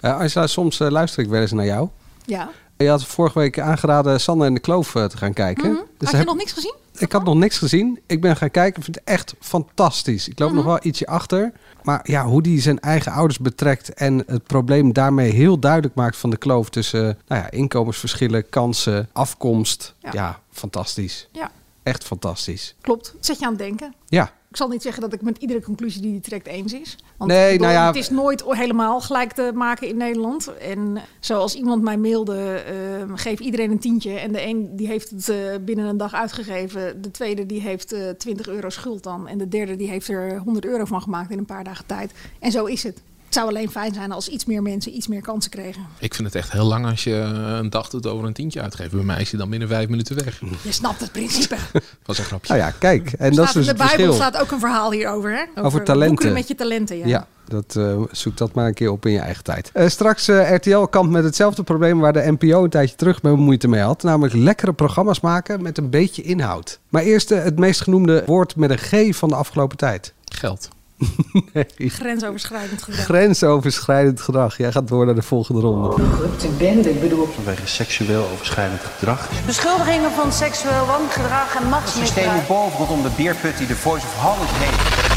[0.00, 1.88] Eh Angela, soms eh, luister ik wel eens naar jou.
[2.24, 2.50] Ja.
[2.76, 5.64] Je had vorige week aangeraden Sander en de Kloof eh, te gaan kijken.
[5.70, 5.74] Mhm.
[5.74, 6.74] Dus Had je heb- nog niks gezien?
[6.98, 8.00] Ik had nog niks gezien.
[8.06, 8.78] Ik ben gaan kijken.
[8.78, 10.28] Ik vind het echt fantastisch.
[10.28, 10.56] Ik loop Mhm.
[10.56, 11.52] nog wel ietsje achter.
[11.82, 16.16] Maar ja, hoe die zijn eigen ouders betrekt en het probleem daarmee heel duidelijk maakt
[16.16, 19.94] van de kloof tussen nou ja, inkomensverschillen, kansen, afkomst.
[20.00, 20.10] Ja.
[20.12, 21.28] Ja, fantastisch.
[21.32, 21.50] Ja,
[21.82, 22.74] Echt fantastisch.
[22.80, 23.14] klopt.
[23.20, 23.94] Zet je aan het denken.
[24.06, 26.96] Ja, Ik zal niet zeggen dat ik met iedere conclusie die hij trekt eens is.
[27.16, 30.56] Want Nee, ik bedoel, nou ja- het is nooit helemaal gelijk te maken in Nederland.
[30.56, 32.74] En zoals iemand mij mailde, eh,
[33.14, 34.12] geef iedereen een tientje.
[34.18, 37.02] En de een die heeft het eh, binnen een dag uitgegeven.
[37.02, 39.28] De tweede die heeft eh 20 euro schuld dan.
[39.28, 42.12] En de derde die heeft er 100 euro van gemaakt in een paar dagen tijd.
[42.40, 43.02] En zo is het.
[43.36, 45.86] Het zou alleen fijn zijn als iets meer mensen iets meer kansen kregen.
[45.98, 48.62] Ik vind het echt heel lang als je eh, een dag doet over een tientje
[48.62, 48.96] uitgeven.
[48.96, 50.40] Bij mij is hij dan binnen vijf minuten weg.
[50.62, 51.56] Je snapt het principe.
[52.06, 52.52] was een grapje.
[52.52, 53.12] nou ja, kijk.
[53.12, 54.14] En dat is dus in de Bijbel verschil.
[54.14, 55.30] staat ook een verhaal hierover.
[55.30, 55.62] Hè?
[55.62, 56.08] Over talenten.
[56.08, 56.96] woekeren met je talenten.
[56.96, 57.06] Ja.
[57.06, 59.70] Ja, dat, eh, zoek dat maar een keer op in je eigen tijd.
[59.72, 63.32] Eh, straks eh, RTL kampt met hetzelfde probleem waar de NPO een tijdje terug mee
[63.32, 64.02] moeite mee had.
[64.02, 66.78] Namelijk lekkere programma's maken met een beetje inhoud.
[66.88, 70.12] Maar eerst het meest genoemde woord met een G van de afgelopen tijd.
[70.24, 70.68] Geld.
[71.52, 71.90] nee.
[71.90, 73.04] Grensoverschrijdend gedrag.
[73.04, 74.56] Grensoverschrijdend gedrag.
[74.56, 75.88] Jij gaat door naar de volgende ronde.
[75.88, 77.26] Corrupte bende, ik bedoel.
[77.26, 79.30] Vanwege seksueel overschrijdend gedrag.
[79.46, 82.26] Beschuldigingen van seksueel wangedrag en machtsmisbruik.
[82.26, 85.14] Het systeem boven rondom de beerput die de Voice of Holland heeft.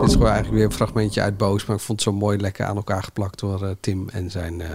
[0.00, 2.38] Dit is gewoon eigenlijk weer een fragmentje uit Boos, maar ik vond het zo mooi
[2.38, 4.60] lekker aan elkaar geplakt door eh, Tim en zijn...
[4.60, 4.68] Eh,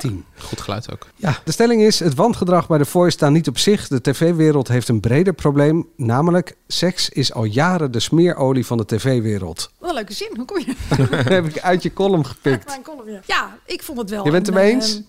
[0.00, 0.24] 10.
[0.38, 1.06] Goed geluid ook.
[1.16, 3.88] Ja, de stelling is: het wandgedrag bij de Voice staat niet op zich.
[3.88, 5.88] De tv-wereld heeft een breder probleem.
[5.96, 9.70] Namelijk, seks is al jaren de smeerolie van de tv-wereld.
[9.78, 10.30] Wat een leuke zin.
[10.36, 10.74] Hoe kom je?
[10.96, 12.66] dat heb ik uit je column gepikt.
[12.66, 13.56] Mijn ja.
[13.66, 14.24] ik vond het wel.
[14.24, 15.00] Je bent het eh, eens?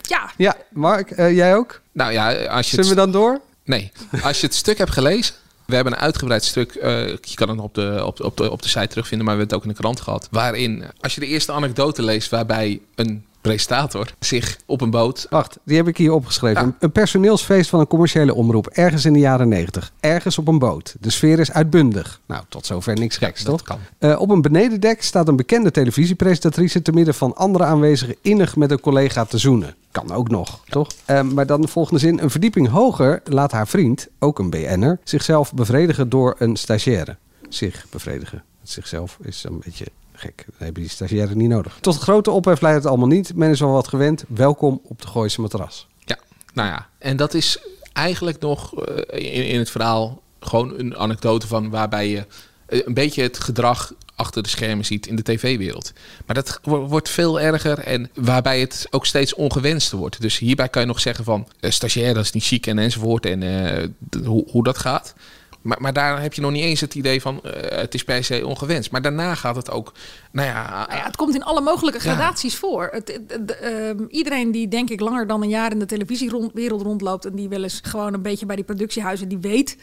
[0.00, 0.30] Ja.
[0.36, 1.80] Ja, Mark, eh, jij ook?
[1.92, 2.76] Nou ja, als je.
[2.76, 3.40] Zullen we dan door?
[3.64, 3.92] Nee.
[4.22, 7.58] Als je het stuk hebt gelezen, we hebben een uitgebreid stuk, eh, je kan het
[7.58, 9.80] op de, op, de, op de site terugvinden, maar we hebben het ook in de
[9.80, 10.28] krant gehad.
[10.30, 15.58] Waarin, als je de eerste anekdote leest waarbij een presentator zich op een boot Wacht,
[15.64, 16.62] die heb ik hier opgeschreven.
[16.66, 16.76] Ja.
[16.78, 18.66] Een- personeelsfeest van een commerciële omroep.
[18.66, 19.92] Ergens in de jaren 90.
[20.00, 20.94] Ergens op een boot.
[21.00, 22.20] De sfeer is uitbundig.
[22.26, 23.66] Nou, tot zover niks geks, dat toch?
[23.66, 23.78] kan.
[23.98, 26.82] Eh, op een benedendek staat een bekende televisiepresentatrice...
[26.82, 29.74] te midden van andere aanwezigen innig met een collega te zoenen.
[29.90, 30.88] Kan ook nog, toch?
[31.04, 32.22] Eh, maar dan de volgende zin.
[32.22, 34.98] Een verdieping hoger laat haar vriend, ook een BN'er...
[35.04, 37.16] zichzelf bevredigen door een stagiaire.
[37.48, 38.42] Zich bevredigen.
[38.62, 39.86] Zichzelf is een beetje
[40.22, 40.44] gek.
[40.46, 41.78] Dan hebben die stagiaire niet nodig.
[41.80, 43.34] Tot grote ophef leidt het allemaal niet.
[43.34, 44.24] Men is al wat gewend.
[44.28, 45.86] Welkom op de Gooise matras.
[45.98, 46.18] Ja,
[46.52, 46.88] nou ja.
[46.98, 47.58] En dat is
[47.92, 52.26] eigenlijk nog eh, in, het verhaal gewoon een anekdote van waarbij je
[52.66, 55.92] eh, een beetje het gedrag achter de schermen ziet in de tv-wereld.
[56.26, 60.20] Maar dat wo- wordt veel erger en waarbij het ook steeds ongewenster wordt.
[60.20, 63.26] Dus hierbij kan je nog zeggen van uh, stagiair, dat is niet chic en enzovoort
[63.26, 63.88] en eh,
[64.24, 65.14] hoe, hoe dat gaat.
[65.62, 68.24] Maar, maar daar heb je nog niet eens het idee van eh, het is per
[68.24, 68.90] se ongewenst.
[68.90, 69.92] Maar daarna gaat het ook,
[70.32, 72.14] nou ja, Nou ja, het komt in alle mogelijke Ja.
[72.14, 72.88] gradaties voor.
[72.92, 76.82] Het, het- het- ehm, iedereen die denk ik langer dan een jaar in de televisiewereld
[76.82, 77.24] rondloopt...
[77.24, 79.28] en die wel eens gewoon een beetje bij die productiehuizen...
[79.28, 79.76] die weet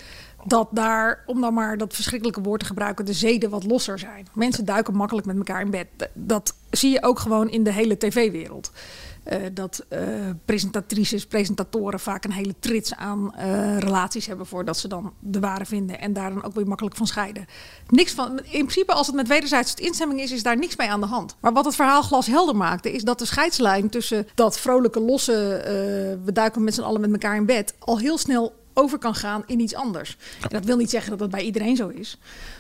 [0.46, 3.06] dat daar, om dan maar dat verschrikkelijke woord te gebruiken...
[3.06, 4.28] de zeden wat losser zijn.
[4.34, 5.88] Mensen duiken makkelijk met elkaar in bed.
[6.14, 8.72] Dat zie je ook gewoon in de hele tv-wereld.
[9.30, 10.02] Eh, dat eh,
[10.46, 15.66] presentatrices, presentatoren vaak een hele trits aan eh, relaties hebben voordat ze dan de ware
[15.66, 17.46] vinden en daar dan ook weer makkelijk van scheiden.
[17.88, 21.00] Niks van, in principe, als het met wederzijdse instemming is, is daar niks mee aan
[21.00, 21.36] de hand.
[21.40, 25.62] Maar wat het verhaal glashelder maakte, is dat de scheidslijn tussen dat vrolijke, losse,
[26.24, 29.44] we duiken met z'n allen met elkaar in bed, al heel snel over kan gaan
[29.46, 30.18] in iets anders.
[30.42, 32.18] En dat wil niet zeggen dat dat bij iedereen zo is.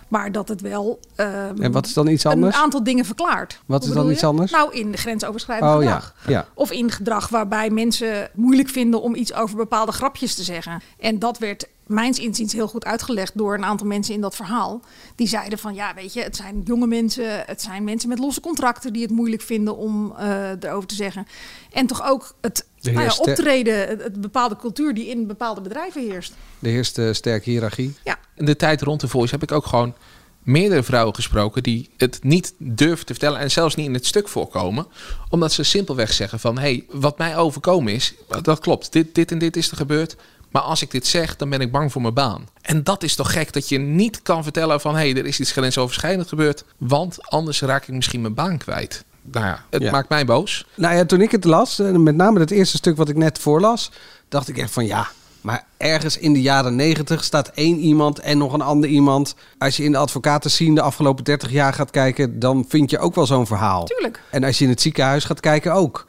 [0.10, 2.56] Maar dat het wel ehm, En wat is dan iets anders?
[2.56, 3.60] een aantal dingen verklaart.
[3.66, 4.26] Wat Hoe is dan iets je?
[4.26, 4.52] anders?
[4.52, 6.16] Nou, in de grensoverschrijdend Oh gedrag.
[6.28, 6.46] ja.
[6.54, 10.82] Of in gedrag waarbij mensen moeilijk vinden om iets over bepaalde grapjes te zeggen.
[11.00, 14.82] En dat werd mijns inziens heel goed uitgelegd door een aantal mensen in dat verhaal.
[15.16, 18.42] Die zeiden van ja, weet je, het zijn jonge mensen, het zijn mensen met losse
[18.42, 21.28] contracten die het moeilijk vinden om eh, erover te zeggen.
[21.72, 26.34] En toch ook het nou ja, optreden, het, bepaalde cultuur die in bepaalde bedrijven heerst.
[26.60, 27.96] De eerste sterke hiërarchie.
[28.36, 29.94] In de tijd rond de Voice heb ik ook gewoon
[30.44, 34.28] meerdere vrouwen gesproken die het niet durven te vertellen en zelfs niet in het stuk
[34.28, 34.88] voorkomen,
[35.30, 39.32] omdat ze simpelweg zeggen van hé, hey, wat mij overkomen is, dat klopt, dit, dit
[39.32, 40.16] en dit is er gebeurd,
[40.52, 42.48] maar als ik dit zeg, dan ben ik bang voor mijn baan.
[42.62, 45.40] En dat is toch gek dat je niet kan vertellen van hé, hey, er is
[45.40, 49.06] iets grensoverschrijdend gebeurd, want anders raak ik misschien mijn baan kwijt.
[49.22, 49.92] Nou ja, het Ja.
[49.92, 50.66] maakt mij boos.
[50.76, 53.40] Nou ja, toen ik het las, eh, met name het eerste stuk wat ik net
[53.40, 53.92] voorlas,
[54.30, 55.08] dacht ik echt van ja,
[55.42, 59.36] maar ergens in de jaren negentig staat één iemand en nog een ander iemand.
[59.58, 63.00] Als je in de advocaten zien de afgelopen 30 jaar gaat kijken, dan vind je
[63.00, 63.84] ook wel zo'n verhaal.
[63.86, 64.22] Tuurlijk.
[64.30, 66.08] En als je in het ziekenhuis gaat kijken ook.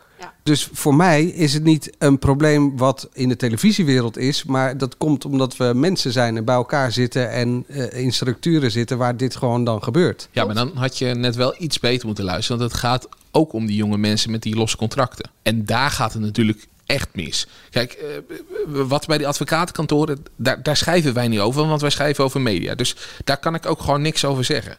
[0.51, 4.97] Dus voor mij is het niet een probleem wat in de televisiewereld is, maar dat
[4.97, 9.17] komt omdat we mensen zijn en bij elkaar zitten en eh, in structuren zitten waar
[9.17, 10.29] dit gewoon dan gebeurt.
[10.31, 12.59] Ja, maar dan had je net wel iets beter moeten luisteren.
[12.61, 15.31] Want het gaat ook om die jonge mensen met die losse contracten.
[15.43, 17.47] En daar gaat het natuurlijk echt mis.
[17.71, 18.07] Kijk, eh,
[18.67, 22.75] wat bij die advocatenkantoren, daar, daar schrijven wij niet over, want wij schrijven over media.
[22.75, 24.77] Dus daar kan ik ook gewoon niks over zeggen.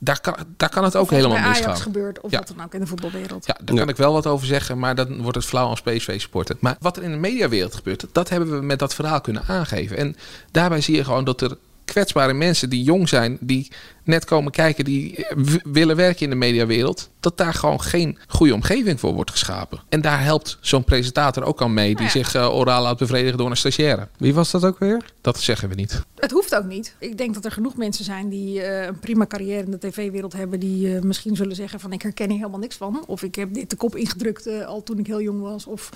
[0.00, 1.76] Daar kan, daar kan het ook helemaal bij Ajax misgaan.
[1.76, 2.38] gebeurt of Ja.
[2.38, 3.46] wat dan ook in de voetbalwereld.
[3.46, 6.56] Ja, daar kan ik wel wat over zeggen, maar dan wordt het flauw als PSV-supporter.
[6.60, 9.96] Maar wat er in de mediawereld gebeurt, dat hebben we met dat verhaal kunnen aangeven.
[9.96, 10.16] En
[10.50, 11.56] daarbij zie je gewoon dat er
[11.92, 13.68] kwetsbare mensen die jong zijn, die
[14.04, 18.18] net komen kijken, die eh, w- willen werken in de mediawereld, dat daar gewoon geen
[18.26, 19.80] goede omgeving voor wordt geschapen.
[19.88, 23.50] En daar helpt zo'n presentator ook aan mee, die zich eh, oraal laat bevredigen door
[23.50, 24.08] een stagiaire.
[24.16, 25.04] Wie was dat ook weer?
[25.20, 26.02] Dat zeggen we niet.
[26.16, 26.94] Het hoeft ook niet.
[26.98, 30.32] Ik denk dat er genoeg mensen zijn die eh, een prima carrière in de tv-wereld
[30.32, 30.60] hebben.
[30.60, 33.04] Die eh, misschien zullen zeggen van ik herken hier helemaal niks van.
[33.06, 35.66] Of ik heb dit de kop ingedrukt eh, al toen ik heel jong was.
[35.66, 35.90] Of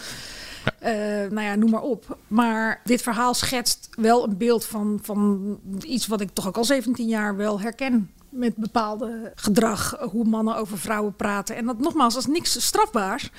[0.79, 0.92] eh,
[1.31, 2.18] nou ja, noem maar op.
[2.29, 6.64] Maar dit verhaal schetst wel een beeld van, van iets wat ik toch ook al
[6.64, 8.11] 17 jaar wel herken.
[8.33, 11.57] Met bepaalde gedrag, hoe mannen over vrouwen praten.
[11.57, 13.31] En dat nogmaals, dat is niks strafbaars.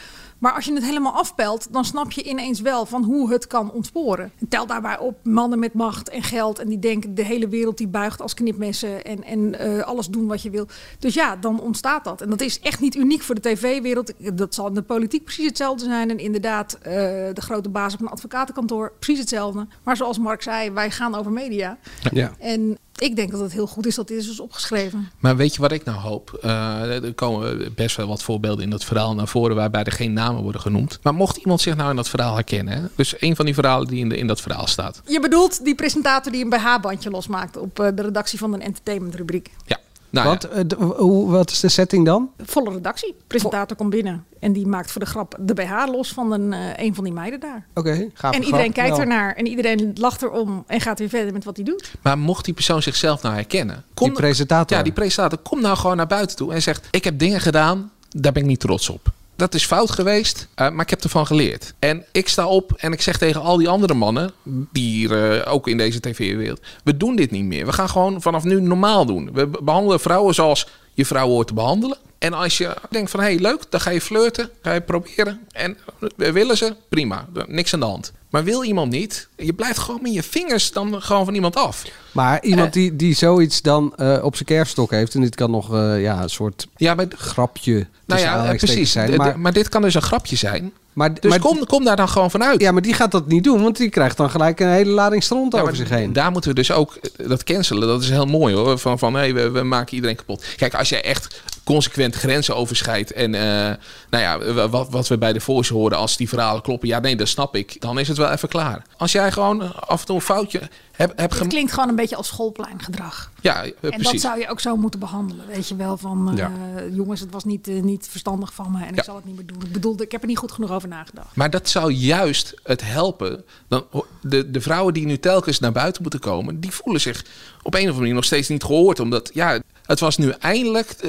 [0.43, 3.71] Maar als je het helemaal afpelt, dan snap je ineens wel van hoe het kan
[3.71, 4.31] ontsporen.
[4.39, 6.59] En tel daarbij op mannen met macht en geld.
[6.59, 9.03] En die denken de hele wereld die buigt als knipmessen.
[9.03, 10.67] En, en eh, alles doen wat je wil.
[10.99, 12.21] Dus ja, dan ontstaat dat.
[12.21, 14.13] En dat is echt niet uniek voor de tv-wereld.
[14.33, 16.09] Dat zal in de politiek precies hetzelfde zijn.
[16.09, 16.91] En inderdaad, eh,
[17.33, 19.67] de grote baas op een advocatenkantoor, precies hetzelfde.
[19.83, 21.77] Maar zoals Mark zei, wij gaan over media.
[22.11, 22.31] Ja.
[22.39, 25.11] En ik denk dat het heel goed is dat dit is dus opgeschreven.
[25.19, 26.37] Maar weet je wat ik nou hoop?
[26.41, 30.13] Eh, er komen best wel wat voorbeelden in dat verhaal naar voren waarbij er geen
[30.13, 30.99] namen worden genoemd.
[31.01, 32.87] Maar mocht iemand zich nou in dat verhaal herkennen, hè?
[32.95, 35.01] dus een van die verhalen die in, de, in dat verhaal staat.
[35.05, 39.49] Je bedoelt die presentator die een BH-bandje losmaakt op eh, de redactie van een entertainmentrubriek.
[39.65, 39.79] Ja.
[40.13, 42.29] Nou, wat, eh, hoe, wat is de setting dan?
[42.37, 43.15] Volle redactie.
[43.27, 46.85] Presentator komt binnen en die maakt voor de grap de BH los van een, eh,
[46.85, 47.65] een van die meiden daar.
[47.73, 48.35] Oké, gaaf.
[48.35, 51.65] en iedereen kijkt ernaar en iedereen lacht erom en gaat weer verder met wat hij
[51.65, 51.91] doet.
[52.01, 53.83] Maar mocht die persoon zichzelf nou herkennen?
[53.93, 54.77] Kom, Die presentator.
[54.77, 55.37] Ja, die presentator.
[55.37, 58.47] Kom nou gewoon naar buiten toe en zegt: Ik heb dingen gedaan, daar ben ik
[58.47, 59.11] niet trots op.
[59.43, 61.73] Dat is fout geweest, eh, maar ik heb ervan geleerd.
[61.79, 64.31] En ik sta op en ik zeg tegen al die andere mannen,
[64.71, 67.65] die eh, ook in deze tv-wereld, we doen dit niet meer.
[67.65, 69.29] We gaan gewoon vanaf nu normaal doen.
[69.33, 71.97] We be- behandelen vrouwen zoals je vrouwen hoort te behandelen.
[72.23, 75.39] En als je denkt van, hé, hey, leuk, dan ga je flirten, ga je proberen.
[75.51, 75.77] En
[76.17, 78.11] eh, willen ze, prima, niks aan de hand.
[78.29, 81.83] Maar wil iemand niet, je blijft gewoon met je vingers dan gewoon van iemand af.
[82.11, 85.73] Maar iemand die, die zoiets dan eh, op zijn kerfstok heeft, en dit kan nog
[85.73, 88.91] eh, ja, een soort ja, maar, grapje Nou ja, eh, precies.
[88.91, 89.15] zijn.
[89.15, 90.71] Maar, maar dit kan dus een grapje zijn.
[90.93, 92.61] maar, Dus maar- kom, kom daar dan gewoon vanuit.
[92.61, 95.23] Ja, maar die gaat dat niet doen, want die krijgt dan gelijk een hele lading
[95.23, 96.13] stront Ja, over zich heen.
[96.13, 97.87] Daar moeten we dus ook eh, dat cancelen.
[97.87, 98.77] Dat is heel mooi hoor.
[98.77, 100.43] Van, van hey, we, we maken iedereen kapot.
[100.57, 103.11] Kijk, als jij echt consequent grenzen overschrijdt.
[103.11, 103.75] En eh,
[104.09, 106.87] nou ja, wat, wat we bij de Voice horen, als die verhalen kloppen.
[106.87, 107.81] Ja, nee, dat snap ik.
[107.81, 108.81] Dan is het wel even klaar.
[108.97, 111.95] Als jij gewoon eh, af en toe een foutje hebt heb Het klinkt gewoon een
[111.95, 113.31] beetje als schoolpleingedrag.
[113.41, 114.21] Ja, eh, En dat precies.
[114.21, 115.45] zou je ook zo moeten behandelen.
[115.47, 116.51] Weet je wel, van Ja.
[116.91, 118.97] jongens, het was niet, niet verstandig van me en Ja.
[118.97, 119.61] ik zal het niet meer doen.
[119.65, 121.35] Ik bedoelde, ik heb er niet goed genoeg over nagedacht.
[121.35, 123.43] Maar dat zou juist het helpen.
[123.67, 123.85] Dan,
[124.21, 127.25] de, de vrouwen die nu telkens naar buiten moeten komen, die voelen zich
[127.61, 128.99] op een of andere manier nog steeds niet gehoord.
[128.99, 129.59] Omdat ja,
[129.93, 130.89] het was nu eindelijk.
[130.89, 131.07] eh,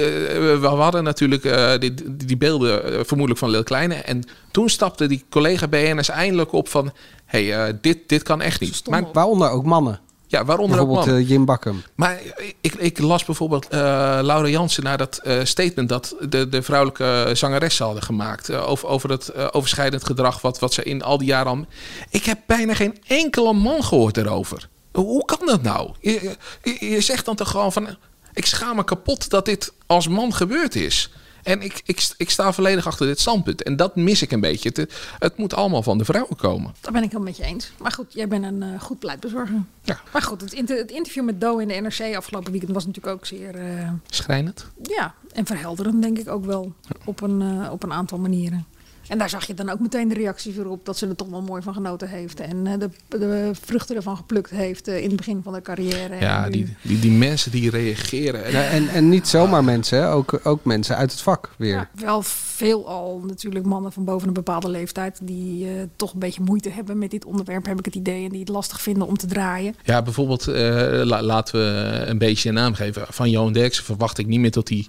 [0.59, 1.93] we hadden natuurlijk eh, die,
[2.25, 3.93] die, beelden eh, vermoedelijk van Lil Kleine.
[3.93, 6.91] En toen stapte die collega BNS eindelijk op van:
[7.25, 8.87] hey, dit, dit kan echt niet.
[8.89, 9.99] Maar Waaronder ook mannen.
[10.27, 11.23] Ja, waaronder ook mannen.
[11.23, 11.83] Jim Bakken.
[11.95, 12.19] Maar
[12.61, 18.03] ik, ik las bijvoorbeeld Laura Jansen naar dat statement dat de, de vrouwelijke zangeressen hadden
[18.03, 18.53] gemaakt.
[18.53, 21.65] over, over het overschrijdend gedrag wat, wat ze in al die jaren al.
[22.09, 24.69] Ik heb bijna geen enkele man gehoord erover.
[24.91, 25.91] Hoe, hoe kan dat nou?
[25.99, 27.87] Je, je, je zegt dan toch gewoon van.
[28.35, 31.09] Ik schaam me kapot dat dit als man gebeurd is.
[31.43, 33.63] En ik, ik, ik sta volledig achter dit standpunt.
[33.63, 34.69] En dat mis ik een beetje.
[34.73, 36.73] Het, het moet allemaal van de vrouwen komen.
[36.81, 37.71] Daar ben ik wel met je eens.
[37.77, 39.61] Maar goed, jij bent een eh, goed beleidbezorger.
[39.83, 39.99] Ja.
[40.13, 43.15] Maar goed, het, inter- het interview met Do in de NRC afgelopen weekend was natuurlijk
[43.15, 43.55] ook zeer...
[43.55, 44.65] eh, Schrijnend.
[44.83, 46.73] ja, en verhelderend denk ik ook wel.
[47.05, 48.65] Op een, eh, op een aantal manieren.
[49.07, 51.29] En daar zag je dan ook meteen de reacties weer op dat ze er toch
[51.29, 52.39] wel mooi van genoten heeft.
[52.39, 56.15] En eh, de, de vruchten ervan geplukt heeft eh, in het begin van de carrière.
[56.19, 58.51] Ja, die, die, die mensen die reageren.
[58.51, 61.75] Ja, en, en niet zomaar mensen, hè, ook, ook mensen uit het vak weer.
[61.75, 66.19] Ja, wel veel al natuurlijk mannen van boven een bepaalde leeftijd die eh, toch een
[66.19, 68.23] beetje moeite hebben met dit onderwerp, heb ik het idee.
[68.23, 69.75] En die het lastig vinden om te draaien.
[69.83, 70.55] Ja, bijvoorbeeld, eh,
[71.03, 73.05] la- laten we een beetje een naam geven.
[73.09, 74.85] Van Johan Derksen verwacht ik niet meer dat hij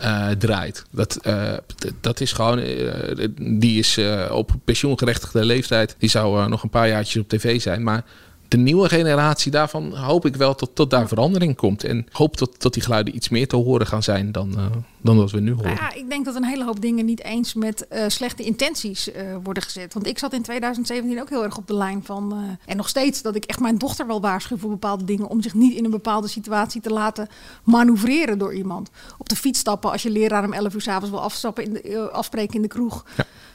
[0.00, 0.84] eh, draait.
[0.90, 1.52] Dat, eh,
[2.00, 5.96] dat is gewoon, eh, die is op pensioengerechtigde leeftijd.
[5.98, 7.82] Die zou nog een paar jaartjes op tv zijn.
[7.82, 8.04] Maar
[8.50, 11.84] de nieuwe generatie daarvan hoop ik wel tot, tot daar verandering komt.
[11.84, 14.64] En hoop dat, dat die geluiden iets meer te horen gaan zijn dan, eh,
[15.00, 15.74] dan wat we nu horen.
[15.74, 19.12] Nou ja, ik denk dat een hele hoop dingen niet eens met eh, slechte intenties
[19.12, 19.94] eh, worden gezet.
[19.94, 22.58] Want ik zat in 2017 ook heel erg op de lijn van.
[22.66, 25.28] en nog steeds dat ik echt mijn dochter wel waarschuw voor bepaalde dingen.
[25.28, 27.28] Om zich niet in een bepaalde situatie te laten
[27.64, 28.90] manoeuvreren door iemand.
[29.18, 32.10] Op de fiets stappen als je leraar om 11 uur s'avonds wil afstappen in de,
[32.10, 33.04] afspreken in de kroeg.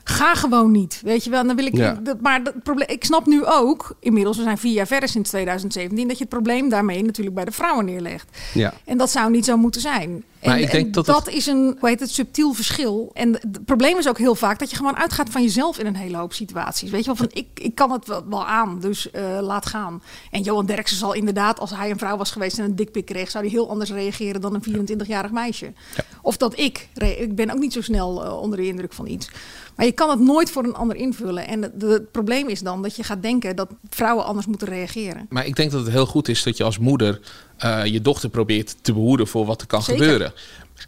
[0.08, 1.02] Ga gewoon niet.
[1.04, 1.40] Weet je wel.
[1.40, 1.76] En dan wil ik.
[1.78, 2.00] Ja.
[2.04, 5.30] dat- maar dat probleem, ik snap nu ook, inmiddels, we zijn vier jaar verder sinds
[5.30, 8.38] 2017, dat je het probleem daarmee natuurlijk bij de vrouwen neerlegt.
[8.54, 8.74] Ja.
[8.86, 10.24] En dat zou niet zo moeten zijn.
[10.40, 13.10] En, Maar ik denk en dat dat, het- is een, hoe heet het, subtiel verschil.
[13.14, 15.96] En het probleem is ook heel vaak dat je gewoon uitgaat van jezelf in een
[15.96, 16.90] hele hoop situaties.
[16.90, 20.02] Weet je wel, van ik, ik kan het wel, wel aan, dus eh, laat gaan.
[20.32, 23.32] En Johan Derksen zal inderdaad, als hij een vrouw was geweest en een dikpik kreeg,
[23.32, 25.74] zou hij heel anders reageren dan een 24-jarig meisje.
[26.22, 29.30] Of dat ik, ik ben ook niet zo snel eh, onder de indruk van iets.
[29.76, 31.48] Maar je kan het nooit voor een ander invullen.
[31.48, 35.26] En het, probleem is dan dat je gaat denken dat vrouwen anders moeten reageren.
[35.30, 37.20] Maar ik denk dat het heel goed is dat je als moeder
[37.58, 40.04] eh, je dochter probeert te behoeden voor wat er kan Zeker.
[40.04, 40.34] gebeuren.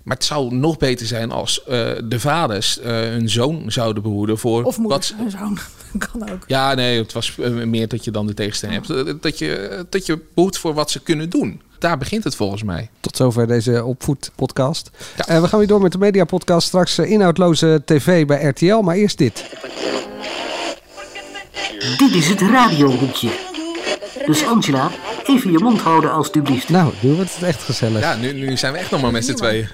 [0.07, 4.37] Maar het zou nog beter zijn als eh, de vaders eh, hun zoon zouden behoeden
[4.37, 5.31] voor Of moeder, wat.
[5.31, 5.57] zoon.
[6.11, 6.43] kan ook.
[6.47, 9.21] Ja, nee, het was eh, meer dat je dan de tegenstelling hebt.
[9.21, 11.61] Dat je, dat je behoedt voor wat ze kunnen doen.
[11.79, 12.89] Daar begint het volgens mij.
[12.99, 14.89] Tot zover deze opvoedpodcast.
[15.15, 16.67] Eh, we gaan weer door met de mediapodcast.
[16.67, 18.75] Straks inhoudloze tv bij RTL.
[18.81, 19.45] Maar eerst dit.
[21.97, 23.29] Dit is het radiohoekje.
[24.25, 24.91] Dus Angela,
[25.27, 26.69] even je mond houden alstublieft.
[26.69, 28.01] Nou, nu wordt het echt gezellig.
[28.01, 29.67] Ja, nu, nu zijn we echt nog maar met z'n tweeën.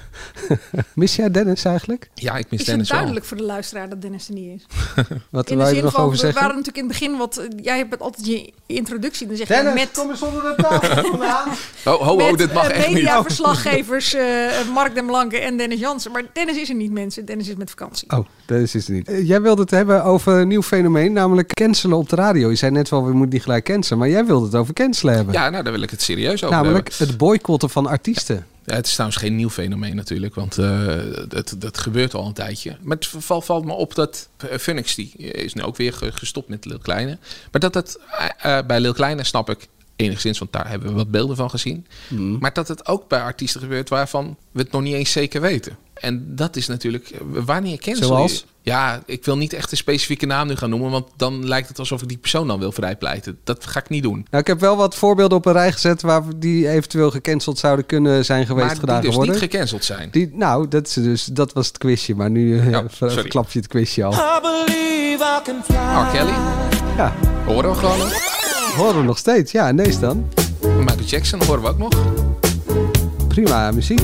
[0.94, 2.10] Mis jij Dennis eigenlijk?
[2.14, 2.96] Ja, ik mis Is het Dennis wel.
[2.98, 4.66] duidelijk voor de luisteraar dat Dennis er niet is?
[5.30, 6.40] Wat In de je er zin nog van, over we zeggen?
[6.40, 7.36] waren natuurlijk in het begin wat...
[7.36, 9.26] eh, Jij hebt altijd je introductie.
[9.26, 11.48] Dan zeg je met, kom eens onder de tafel vandaan.
[11.84, 12.94] Oh, ho, ho, dit mag eh, echt niet.
[12.94, 14.22] mediaverslaggevers eh,
[14.74, 16.12] Mark den Blanke en Dennis Jansen.
[16.12, 17.24] Maar Dennis is er niet, mensen.
[17.24, 18.10] Dennis is met vakantie.
[18.10, 19.10] Oh, Dennis is er niet.
[19.22, 22.48] Jij wilde het hebben over een nieuw fenomeen, namelijk cancelen op de radio.
[22.50, 23.98] Je zei net wel, we moeten niet gelijk cancelen.
[23.98, 25.34] Maar jij wilde het over cancelen hebben.
[25.34, 27.06] Ja, nou, daar wil ik het serieus over namelijk hebben.
[27.08, 28.46] het boycotten van artiesten.
[28.64, 30.96] Ja, het is trouwens geen nieuw fenomeen natuurlijk, want eh,
[31.28, 32.76] dat, dat gebeurt al een tijdje.
[32.82, 36.12] Maar het valt, valt me op dat eh, Phoenix, die is nu ook weer ge-
[36.12, 37.18] gestopt met Lil Kleine.
[37.50, 37.98] Maar dat het
[38.38, 41.86] eh, bij Lil Kleine snap ik enigszins, want daar hebben we wat beelden van gezien.
[42.08, 42.36] Hmm.
[42.40, 45.76] Maar dat het ook bij artiesten gebeurt waarvan we het nog niet eens zeker weten.
[45.94, 48.12] En dat is natuurlijk, wanneer cancel je?
[48.14, 48.44] Zoals?
[48.62, 51.78] Ja, ik wil niet echt een specifieke naam nu gaan noemen, want dan lijkt het
[51.78, 53.38] alsof ik die persoon dan wil vrijpleiten.
[53.44, 54.26] Dat ga ik niet doen.
[54.30, 57.86] Nou, ik heb wel wat voorbeelden op een rij gezet waar die eventueel gecanceld zouden
[57.86, 59.34] kunnen zijn geweest, maar die gedaan dus worden.
[59.34, 60.08] niet gecanceld zijn.
[60.10, 63.14] Die, nou, dat, is dus, dat was het quizje, maar nu eh, sorry.
[63.14, 64.12] verklap je het quizje al.
[64.12, 66.10] R.
[66.12, 66.32] Kelly,
[66.96, 67.12] Ja,
[67.46, 68.74] horen we gewoon nog.
[68.76, 69.52] horen we nog steeds.
[69.52, 70.28] Ja, en deze dan.
[70.78, 71.92] Michael Jackson horen we ook nog.
[73.28, 74.02] Prima muziek.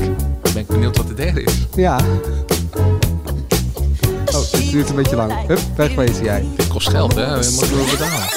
[0.61, 1.67] Ben ik benieuwd wat de derde is.
[1.75, 2.01] Ja.
[4.27, 5.47] Oh, dit duurt een beetje lang.
[5.47, 6.45] Hup, wegwezen jij.
[6.57, 7.27] Dit kost geld, hè?
[7.27, 8.29] Dat moeten we betalen.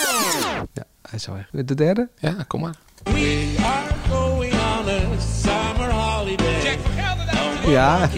[0.74, 1.66] Ja, hij is al weg.
[1.66, 2.10] De derde?
[2.20, 2.76] Ja, kom maar.
[7.66, 8.10] Ja.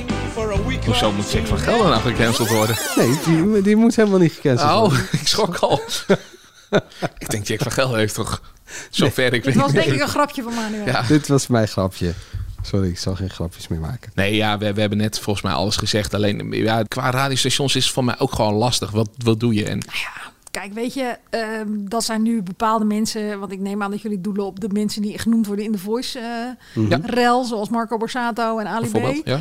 [0.85, 2.75] Hoezo moet Jack van Gelder nou gecanceld worden?
[2.95, 5.07] Nee, die, die moet helemaal niet gecanceld Oh, worden.
[5.21, 5.81] ik schrok al.
[7.19, 8.41] ik denk Jack van Gelder heeft toch...
[8.89, 9.63] Zover ik Dit weet.
[9.63, 10.85] was denk ik een grapje van Manuel.
[10.85, 11.01] Ja.
[11.01, 12.13] Dit was mijn grapje.
[12.65, 14.11] Sorry, ik zal geen grapjes meer maken.
[14.15, 16.13] Nee, ja, we, we hebben net volgens mij alles gezegd.
[16.13, 18.91] Alleen, ja, qua radiostations is het voor mij ook gewoon lastig.
[18.91, 19.65] Wat, wat doe je?
[19.65, 19.81] En
[20.51, 23.39] Kijk, weet je, ehm, dat zijn nu bepaalde mensen.
[23.39, 25.77] Want ik neem aan dat jullie doelen op de mensen die genoemd worden in de
[25.77, 26.89] voice eh Mhm.
[26.89, 26.99] Ja.
[27.03, 29.27] rel, zoals Marco Borsato en Ali B.
[29.27, 29.39] ja.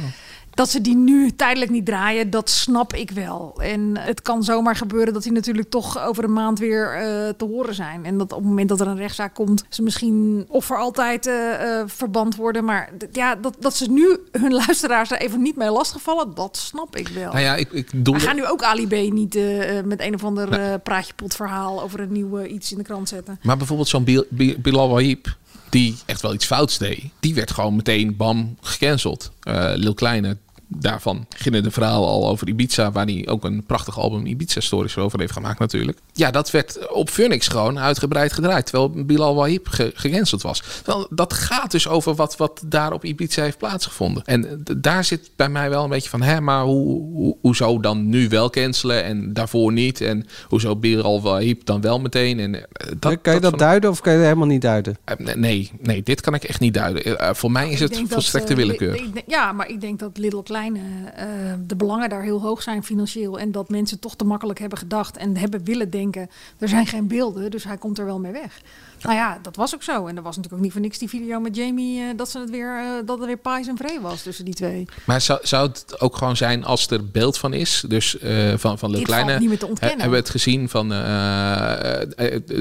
[0.55, 3.55] Dat ze die nu tijdelijk niet draaien, dat snap ik wel.
[3.63, 7.45] En het kan zomaar gebeuren dat die natuurlijk toch over een maand weer uh, te
[7.45, 8.05] horen zijn.
[8.05, 11.27] En dat op het moment dat er een rechtszaak komt, ze misschien of voor altijd
[11.27, 12.65] uh, uh, verband worden.
[12.65, 16.97] Maar ja, dat, dat ze nu hun luisteraars er even niet mee lastigvallen, dat snap
[16.97, 17.33] ik wel.
[17.33, 19.39] Nou ja, ik, ik doe We gaan nu ook Ali B niet
[19.85, 20.79] met een of ander nee.
[20.79, 23.39] praatje pot verhaal over een nieuw iets in de krant zetten.
[23.43, 24.25] Maar bijvoorbeeld zo'n Bil
[24.59, 25.37] Bilal Wahib,
[25.69, 29.33] die echt wel iets fouts deed, die werd gewoon meteen bam gecanceld.
[29.49, 30.37] Uh, Lil Kleine,
[30.69, 34.97] daarvan beginnen de verhalen al over Ibiza, waar hij ook een prachtig album Ibiza Stories
[34.97, 35.99] over heeft gemaakt natuurlijk.
[36.13, 40.63] Ja, dat werd op Phoenix gewoon uitgebreid gedraaid, terwijl Bilal Wahib ge gecanceld was.
[40.83, 44.23] Terwijl dat gaat dus over wat, wat daar op Ibiza heeft plaatsgevonden.
[44.25, 48.09] En daar zit bij mij wel een beetje van, hè, maar hoe, hoe, hoezo dan
[48.09, 50.01] nu wel cancelen en daarvoor niet?
[50.01, 52.41] En hoezo Bilal Wahib dan wel meteen?
[52.41, 52.53] En,
[52.99, 53.59] dat, kan je dat, dat van...
[53.59, 54.99] duiden of kan je dat helemaal niet duiden?
[55.21, 57.07] Uh, nee, nee, dit kan ik echt niet duiden.
[57.07, 59.03] Uh, voor mij is het volstrekte dat, uh, willekeur.
[59.27, 63.39] Ja, maar ik denk dat Little Kleine uh, de belangen daar heel hoog zijn financieel.
[63.39, 66.31] En dat mensen toch te makkelijk hebben gedacht en hebben willen denken.
[66.59, 68.61] Er zijn geen beelden, dus hij komt er wel mee weg.
[69.03, 70.07] Nou ja, dat was ook zo.
[70.07, 72.39] En er was natuurlijk ook niet voor niks die video met Jamie uh, dat, ze
[72.39, 74.89] het weer, uh, dat het weer pais en vree was tussen die twee.
[75.05, 77.85] Maar zou, zou het ook gewoon zijn als er beeld van is?
[77.89, 78.17] Dus
[78.57, 79.39] van, van de Dit kleine.
[79.39, 80.01] Niet meer te ontkennen.
[80.01, 80.89] hebben we het gezien van.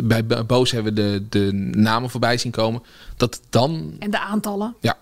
[0.04, 2.84] bij Boos hebben we de, de namen voorbij zien komen.
[3.18, 3.96] Dat dan.
[4.00, 4.76] En de aantallen.
[4.80, 4.98] Ja.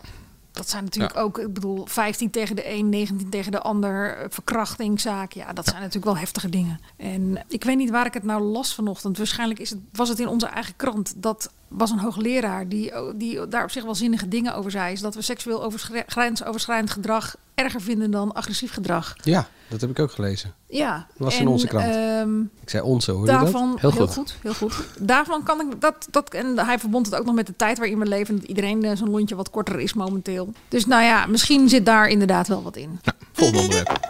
[0.51, 1.21] Dat zijn natuurlijk ja.
[1.21, 5.31] ook, ik bedoel, 15 tegen de een, 19 tegen de ander, verkrachtingszaak.
[5.31, 6.79] Ja, dat zijn natuurlijk wel heftige dingen.
[6.97, 9.17] En ik weet niet waar ik het nou las vanochtend.
[9.17, 11.13] Waarschijnlijk is het, was het in onze eigen krant.
[11.15, 14.93] Dat was een hoogleraar die, die daar op zich wel zinnige dingen over zei.
[14.93, 15.71] Is dat we seksueel
[16.07, 19.15] grensoverschrijdend gedrag erger vinden dan agressief gedrag.
[19.23, 20.53] Ja, dat heb ik ook gelezen.
[20.67, 20.95] Ja.
[20.95, 21.95] Dat was en, in onze krant.
[21.95, 23.81] Um, ik zei onze, hoor daarvan, dat?
[23.81, 24.15] Heel, heel goed.
[24.15, 24.35] goed.
[24.41, 24.73] Heel goed.
[24.99, 26.33] Daarvan kan ik dat, dat...
[26.33, 28.39] En hij verbond het ook nog met de tijd waarin we leven.
[28.39, 30.53] Dat iedereen uh, zijn lontje wat korter is momenteel.
[30.67, 32.99] Dus nou ja, misschien zit daar inderdaad wel wat in.
[33.03, 34.09] Nou, volgende onderwerp.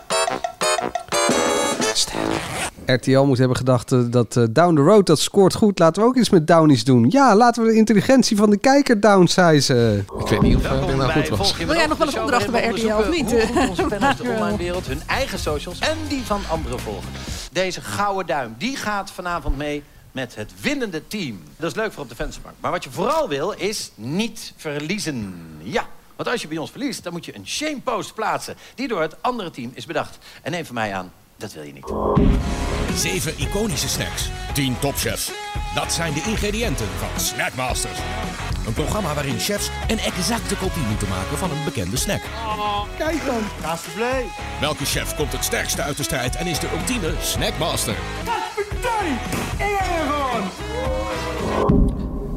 [2.86, 5.80] RTL moet hebben gedacht uh, dat uh, Down the Road dat scoort goed.
[5.80, 7.06] Laten we ook iets met Downies doen.
[7.10, 9.98] Ja, laten we de intelligentie van de kijker downsizen.
[9.98, 11.58] Ik weet niet of uh, dit nou goed was.
[11.58, 13.32] Wil jij nog wel een opdracht bij RTL of niet?
[13.32, 17.10] Hoe onze panels de online wereld hun eigen socials en die van anderen volgen.
[17.52, 21.40] Deze gouden duim, die gaat vanavond mee met het winnende team.
[21.58, 22.56] Dat is leuk voor op de vensterbank.
[22.60, 25.34] Maar wat je vooral wil, is niet verliezen.
[25.62, 25.88] Ja.
[26.16, 28.56] Want als je bij ons verliest, dan moet je een shame post plaatsen...
[28.76, 30.18] die door het andere team is bedacht.
[30.42, 31.94] En neem van mij aan, dat wil je niet.
[32.96, 35.32] Zeven iconische snacks, 10 topchefs.
[35.76, 38.00] Dat zijn de ingrediënten van Snackmasters.
[38.66, 42.22] Een programma waarin chefs een exacte kopie moeten maken van een bekende snack.
[42.46, 43.70] Oh, kijk dan.
[43.70, 44.36] Alsjeblieft.
[44.60, 47.96] Welke chef komt het sterkste uit de strijd en is de ultieme Snackmaster?
[48.26, 49.18] Godverdomme!
[49.60, 50.61] Eergewoon!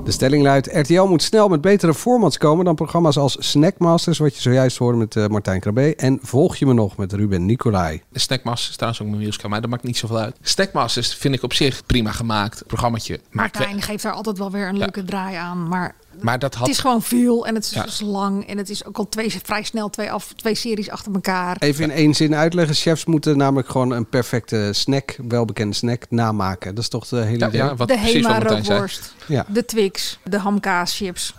[0.05, 4.35] De stelling luidt: RTL moet snel met betere formats komen dan programma's als Snackmasters, wat
[4.35, 5.95] je zojuist hoorde met uh, Martijn Krabbe.
[5.97, 8.03] En volg je me nog met Ruben Nicolai.
[8.09, 10.37] De Snackmasters is trouwens ook mijn musical, maar dat maakt niet zoveel uit.
[10.41, 13.21] Snackmasters vind ik op zich prima gemaakt, programmaatje.
[13.31, 16.67] Maar Martijn geeft daar altijd wel weer een leuke draai aan, maar maar dat had...
[16.67, 17.83] Het is gewoon veel en het is ja.
[17.83, 18.49] dus lang.
[18.49, 21.57] En het is ook al twee, vrij snel twee, af, twee series achter elkaar.
[21.59, 22.75] Even in één zin uitleggen.
[22.75, 26.75] Chefs moeten namelijk gewoon een perfecte snack, welbekende snack, namaken.
[26.75, 27.61] Dat is toch de hele ja, idee?
[27.61, 29.47] Ja, wat de Hema rookworst, ja.
[29.49, 31.35] de Twix, de hamkaaschips.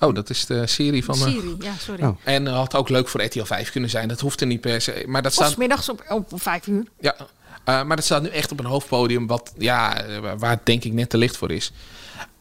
[0.00, 1.14] Oh, dat is de serie van...
[1.14, 2.02] Serie, ja, sorry.
[2.02, 2.16] Oh.
[2.24, 4.08] En uh, had ook leuk voor RTL 5 kunnen zijn.
[4.08, 5.04] Dat hoeft er niet per se.
[5.06, 5.48] Maar dat staat...
[5.48, 6.84] Of middags op, op vijf uur.
[7.00, 7.26] Ja, uh,
[7.64, 9.26] maar dat staat nu echt op een hoofdpodium...
[9.26, 10.04] Wat, ja,
[10.38, 11.72] waar denk ik net te licht voor is.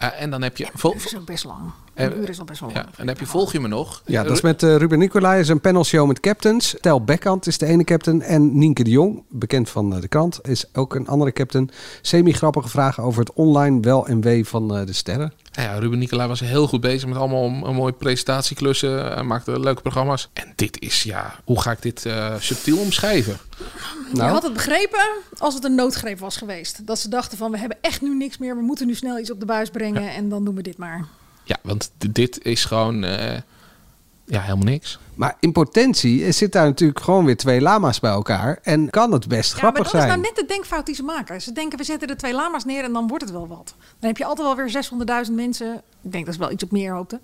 [0.03, 0.63] Uh, en dan heb je...
[0.63, 1.71] Ja, dat is ook best lang.
[1.93, 2.81] Een uur is al best wel lang.
[2.81, 4.01] Ja, en dan heb je Volg je me nog.
[4.05, 5.39] Ja, dat is met uh, Ruben Nicolai.
[5.39, 6.75] is een panelshow met captains.
[6.81, 8.21] Tel Beckhand is de ene captain.
[8.21, 11.69] En Nienke de Jong, bekend van uh, de krant, is ook een andere captain.
[12.01, 15.33] Semi-grappige vragen over het online wel en wee van uh, de sterren.
[15.63, 19.13] Ja, Ruben Nicolai was heel goed bezig met allemaal een mooie presentatieklussen.
[19.13, 20.29] Hij maakte leuke programma's.
[20.33, 23.37] En dit is, ja, hoe ga ik dit uh, subtiel omschrijven?
[24.13, 24.25] Nou.
[24.27, 26.87] Je had het begrepen als het een noodgreep was geweest.
[26.87, 28.55] Dat ze dachten van, we hebben echt nu niks meer.
[28.55, 30.11] We moeten nu snel iets op de buis brengen ja.
[30.11, 31.05] en dan doen we dit maar.
[31.43, 33.35] Ja, want dit is gewoon uh,
[34.29, 34.99] ja, helemaal niks.
[35.15, 38.59] Maar in potentie zit daar natuurlijk gewoon weer twee lama's bij elkaar.
[38.63, 40.03] En kan het best ja, grappig maar dat zijn.
[40.03, 41.41] is nou net de denkfout die ze maken.
[41.41, 43.75] Ze denken, we zetten de twee lama's neer en dan wordt het wel wat.
[43.99, 45.81] Dan heb je altijd wel weer 600.000 mensen.
[46.03, 47.19] Ik denk dat is wel iets op meer hoopte.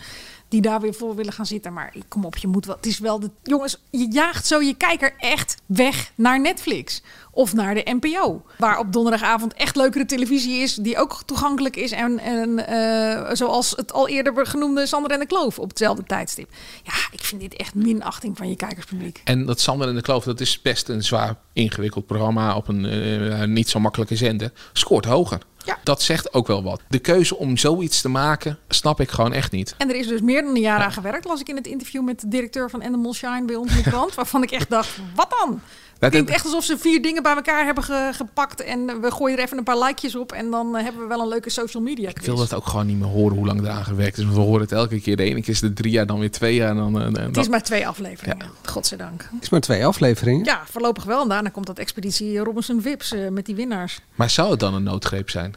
[0.56, 1.74] Die daar weer voor willen gaan zitten.
[1.74, 2.76] Maar kom op, je moet wel.
[2.76, 3.30] Het is wel de.
[3.44, 7.02] Jongens, je jaagt zo je kijker echt weg naar Netflix.
[7.32, 8.42] Of naar de NPO.
[8.58, 10.76] Waar op donderdagavond echt leukere televisie is.
[10.76, 11.92] Die ook toegankelijk is.
[11.92, 16.50] En, en uh, zoals het al eerder genoemde Sander en de Kloof op hetzelfde tijdstip.
[16.84, 19.22] Ja, ik vind dit echt minachting van je kijkerspubliek.
[19.24, 22.56] En dat Sander en de Kloof, dat is best een zwaar ingewikkeld programma.
[22.56, 24.52] Op een uh, niet zo makkelijke zender.
[24.74, 25.42] Scoort hoger.
[25.84, 26.82] Dat zegt ook wel wat.
[26.88, 29.76] De keuze om zoiets te maken, snap ik gewoon echt niet.
[29.78, 32.04] En er is dus meer dan een jaar aan gewerkt, las ik in het interview
[32.04, 34.16] met de directeur van Animal Shine bij ons in de krant.
[34.16, 35.62] waarvan ik echt dacht, wat dan?
[36.00, 39.38] Het klinkt echt alsof ze vier dingen bij elkaar hebben ge- gepakt en we gooien
[39.38, 41.84] er even een paar likejes op en dan eh, hebben we wel een leuke social
[41.84, 44.24] media Ik wil dat ook gewoon niet meer horen hoe lang eraan gewerkt is.
[44.24, 45.16] Want we horen het elke keer.
[45.16, 46.70] De ene keer is het drie jaar, dan weer twee jaar.
[46.70, 49.30] en Dan, eh, Het is maar twee afleveringen, godzijdank.
[49.42, 50.46] is maar twee afleveringen.
[50.46, 51.22] Ja, voorlopig wel.
[51.22, 54.00] En daarna komt dat expeditie Robinson Vips eh, met die winnaars.
[54.16, 55.56] Maar zou het dan een noodgreep zijn?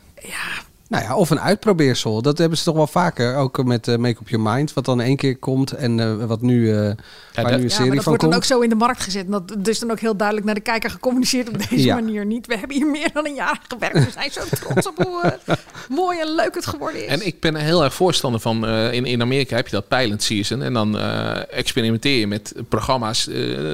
[0.89, 2.23] Nou ja, of een uitprobeersel.
[2.23, 3.37] Dat hebben ze toch wel vaker.
[3.37, 4.73] Ook met eh, Make Up Your Mind.
[4.75, 5.73] Wat dan één keer komt.
[5.73, 6.95] En eh, wat nu, eh waar
[7.35, 8.35] dat- nu een Ja, serie maar dat van wordt dan komt.
[8.35, 9.25] ook zo in de markt gezet.
[9.25, 11.95] En dat dus dan ook heel duidelijk naar de kijker gecommuniceerd op deze Ja.
[11.95, 12.47] manier niet.
[12.47, 14.05] We hebben hier meer dan een jaar gewerkt.
[14.05, 15.39] We zijn zo trots op hoe
[15.89, 17.11] mooi en leuk het geworden is.
[17.13, 18.67] En ik ben er heel erg voorstander van.
[18.67, 20.63] eh, in, in Amerika heb je dat pilot season.
[20.63, 23.25] En dan eh, experimenteer je met programma's.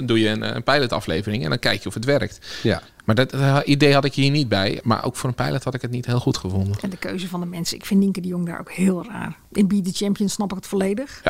[0.05, 1.43] doe je een, een pilotaflevering.
[1.45, 2.39] En dan kijk je of het werkt.
[2.63, 2.83] Ja.
[3.05, 4.81] Maar dat eh, idee had ik hier niet bij.
[4.83, 6.77] Maar ook voor een pilot had ik het niet heel goed gevonden.
[6.81, 7.77] En de keuze van de mensen.
[7.77, 9.37] Ik vind Nienke de Jong daar ook heel raar.
[9.53, 11.23] In Be The Champion snap ik het volledig.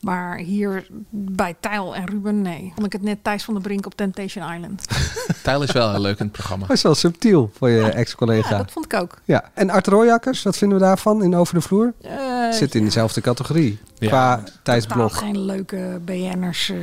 [0.00, 2.72] Maar hier bij Tijl en Ruben, nee.
[2.74, 4.84] Vond ik het net Thijs van der Brink op Temptation Island.
[5.42, 6.66] Tijl is wel heel leuk in het programma.
[6.66, 8.50] Dat is wel subtiel voor je ex-collega.
[8.50, 9.20] Ja, dat vond ik ook.
[9.24, 11.92] Ja, en Art Rooijakkers, wat vinden we daarvan in Over de Vloer?
[12.00, 14.08] Eh, Zit in dezelfde categorie Ja.
[14.08, 15.12] qua tijdsblok.
[15.12, 16.68] geen leuke BN'ers.
[16.70, 16.78] eh,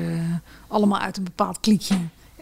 [0.67, 1.95] allemaal uit een bepaald kliekje.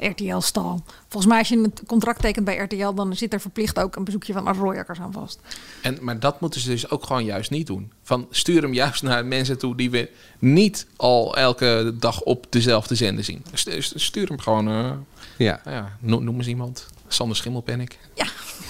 [0.10, 0.84] RTL-stal.
[1.08, 2.94] Volgens mij als je een contract tekent bij RTL...
[2.94, 5.40] dan zit er verplicht ook een bezoekje van Art Rooijakkers aan vast.
[5.82, 7.92] En, maar dat moeten ze dus ook gewoon juist niet doen.
[8.04, 12.96] Van stuur hem juist naar mensen toe die we niet al elke dag op dezelfde
[12.96, 13.44] zender zien.
[13.54, 14.68] Stu- stu- Stuur hem gewoon.
[14.68, 14.92] eh,
[15.38, 15.62] Ja.
[15.66, 16.86] nou ja, no- noem eens iemand.
[17.08, 18.00] Sander Schimmelpennik.
[18.14, 18.26] Ja.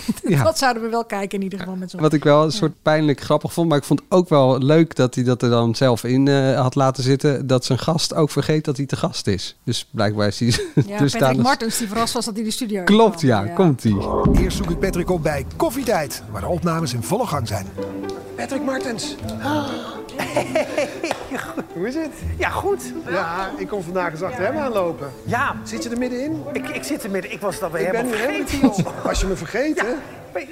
[0.44, 2.00] Dat zouden we wel kijken in ieder geval met zo'n...
[2.00, 3.70] Wat ik wel een soort pijnlijk grappig vond.
[3.70, 6.76] Maar ik vond ook wel leuk dat hij dat er dan zelf in eh, had
[6.76, 7.48] laten zitten.
[7.48, 9.58] Dat zijn gast ook vergeet dat hij te gast is.
[9.64, 10.50] Dus blijkbaar is hij
[10.88, 13.46] Ja, dus Patrick Martens die verrast was dat hij de studio Klopt, ja.
[13.46, 13.96] Komt hij.
[14.34, 17.68] Eerst zoek ik Patrick op bij Koffietijd, waar de opnames in volle gang zijn.
[18.36, 19.16] Patrick Martens.
[21.74, 22.14] Hoe is het?
[22.38, 22.94] Ja, goed.
[23.10, 25.12] Ja, ik kom vandaag eens achter hem aanlopen.
[25.24, 25.56] Ja.
[25.64, 26.44] Zit je er middenin?
[26.54, 27.32] Ik, ik zit er midden.
[27.32, 29.04] Ik was dat bij Ik helemaal vergeten, joh.
[29.04, 29.86] Was je me vergeten?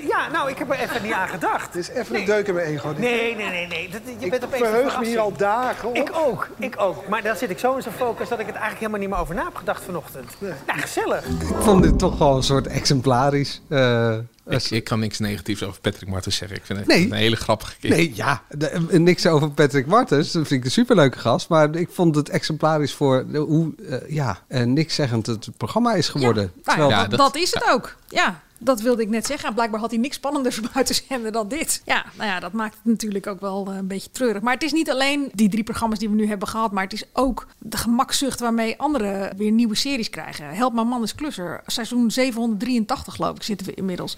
[0.08, 1.66] Ja, nou, ik heb er even niet aan gedacht.
[1.66, 2.90] Het is even een deuk in mijn ego.
[2.90, 3.00] dit.
[3.00, 3.90] Nee, nee, nee, nee.
[3.90, 5.96] Dat, je Ik bent opeens verheug me hier al dagen op.
[5.96, 7.08] Ik ook, ik ook.
[7.08, 9.20] Maar dan zit ik zo in zo'n focus dat ik het eigenlijk helemaal niet meer
[9.20, 10.36] over na heb gedacht vanochtend.
[10.40, 11.26] Nou, gezellig.
[11.26, 13.62] Ik vond dit toch wel een soort exemplarisch.
[13.70, 14.16] eh,
[14.48, 16.58] Ik, ik kan niks negatiefs over Patrick Martens zeggen.
[16.58, 17.06] Ik vind het Nee.
[17.06, 17.90] een hele grappige keer.
[17.90, 20.32] Nee, ja, de- eh, niks over Patrick Martens.
[20.32, 21.50] Dat vind ik een superleuke gast.
[21.50, 26.10] Maar ik vond het exemplarisch voor hoe, eh, ja, eh, niks zeggend het programma is
[26.10, 26.52] geworden.
[26.64, 27.96] Nou ja, Terwijl- dat, dat is het ook.
[28.08, 29.48] Ja, dat wilde ik net zeggen.
[29.48, 31.82] En blijkbaar had hij niks spannenders te zenden dan dit.
[31.86, 34.42] Ja, nou ja, dat maakt het natuurlijk ook wel eh, een beetje treurig.
[34.42, 36.72] Maar het is niet alleen die drie programma's die we nu hebben gehad.
[36.72, 40.50] Maar het is ook de gemakzucht waarmee anderen weer nieuwe series krijgen.
[40.50, 41.62] Help mijn man is klusser.
[41.66, 44.18] Seizoen 783 geloof ik zitten we inmiddels.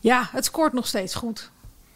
[0.00, 1.50] Ja, het scoort nog steeds goed.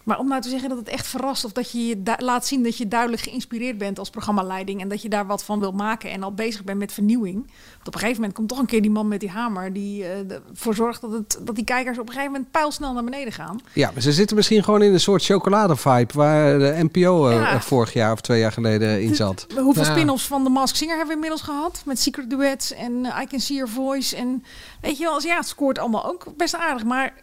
[0.09, 2.63] Maar om nou te zeggen dat het echt verrast of dat je je laat zien
[2.63, 6.11] dat je duidelijk geïnspireerd bent als programmaleiding en dat je daar wat van wil maken
[6.11, 7.35] en al bezig bent met vernieuwing.
[7.75, 10.05] Want op een gegeven moment komt toch een keer die man met die hamer die
[10.05, 10.11] eh,
[10.51, 13.61] ervoor zorgt dat, het, dat die kijkers op een gegeven moment pijlsnel naar beneden gaan.
[13.73, 16.13] Ja, maar ze zitten misschien gewoon in een soort chocolade-vibe...
[16.15, 17.53] waar de NPO eh, Ja.
[17.53, 19.47] eh, vorig jaar of twee jaar geleden in zat.
[19.57, 19.91] Hoeveel Ja.
[19.91, 21.83] spin-offs van The Mask Singer hebben we inmiddels gehad?
[21.85, 24.17] Met Secret Duets en eh, I Can See Your Voice.
[24.17, 24.45] En
[24.81, 26.85] weet je wel, ja, het scoort allemaal ook best aardig.
[26.85, 27.15] Maar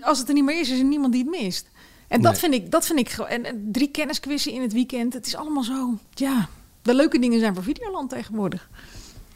[0.00, 1.69] als het er niet meer is, is er niemand die het mist.
[2.10, 2.40] En dat Nee.
[2.40, 3.30] vind ik, dat vind ik gewoon.
[3.30, 5.12] En, en drie kennisquizzen in het weekend.
[5.12, 5.98] Het is allemaal zo.
[6.14, 6.48] Ja,
[6.82, 8.68] de leuke dingen zijn voor Videoland tegenwoordig.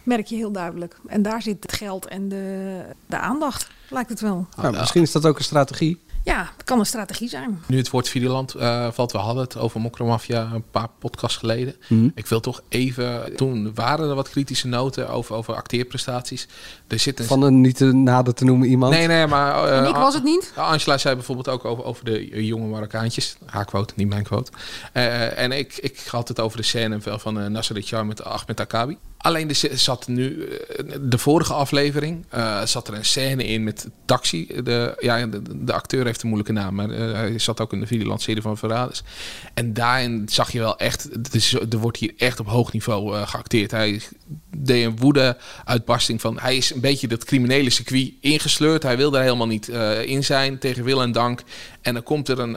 [0.02, 0.96] Merk je heel duidelijk.
[1.06, 4.46] En daar zit het geld en de, de aandacht, lijkt het wel.
[4.56, 6.00] Nou, misschien is dat ook een strategie.
[6.24, 7.62] Ja, het kan een strategie zijn.
[7.66, 11.76] Nu het woord Videoland eh, valt, we hadden het over Mokromafia een paar podcasts geleden.
[11.88, 12.08] Mhm.
[12.14, 16.48] Ik wil toch even, toen waren er wat kritische noten over, over acteerprestaties.
[16.88, 17.24] Er zit een...
[17.24, 18.92] Van een niet te nader te noemen iemand.
[18.94, 19.64] Nee, nee, maar...
[19.64, 20.52] eh, En ik was het niet?
[20.56, 23.36] Angela zei bijvoorbeeld ook over, over de jonge Marokkaantjes.
[23.46, 24.52] Haar quote, niet mijn quote.
[24.92, 28.24] Eh, en ik, ik had het over de scène van, van uh, Nasser Char met
[28.24, 28.98] Ahmed Akabi.
[29.24, 33.88] Alleen er zat nu, eh, de vorige aflevering, uh, zat er een scène in met
[34.04, 34.46] Taxi.
[34.64, 37.80] De, ja, de, de acteur heeft een moeilijke naam, maar uh, hij zat ook in
[37.80, 39.02] de Videoland-serie van Verraders.
[39.54, 41.08] En daarin zag je wel echt,
[41.70, 43.70] er wordt hier echt op hoog niveau geacteerd.
[43.70, 44.00] Hij
[44.56, 48.82] deed een woede-uitbarsting van, hij is een beetje dat criminele circuit ingesleurd.
[48.82, 49.68] Hij wil daar helemaal niet
[50.04, 51.42] in zijn, tegen wil en dank.
[51.80, 52.56] En dan komt er een,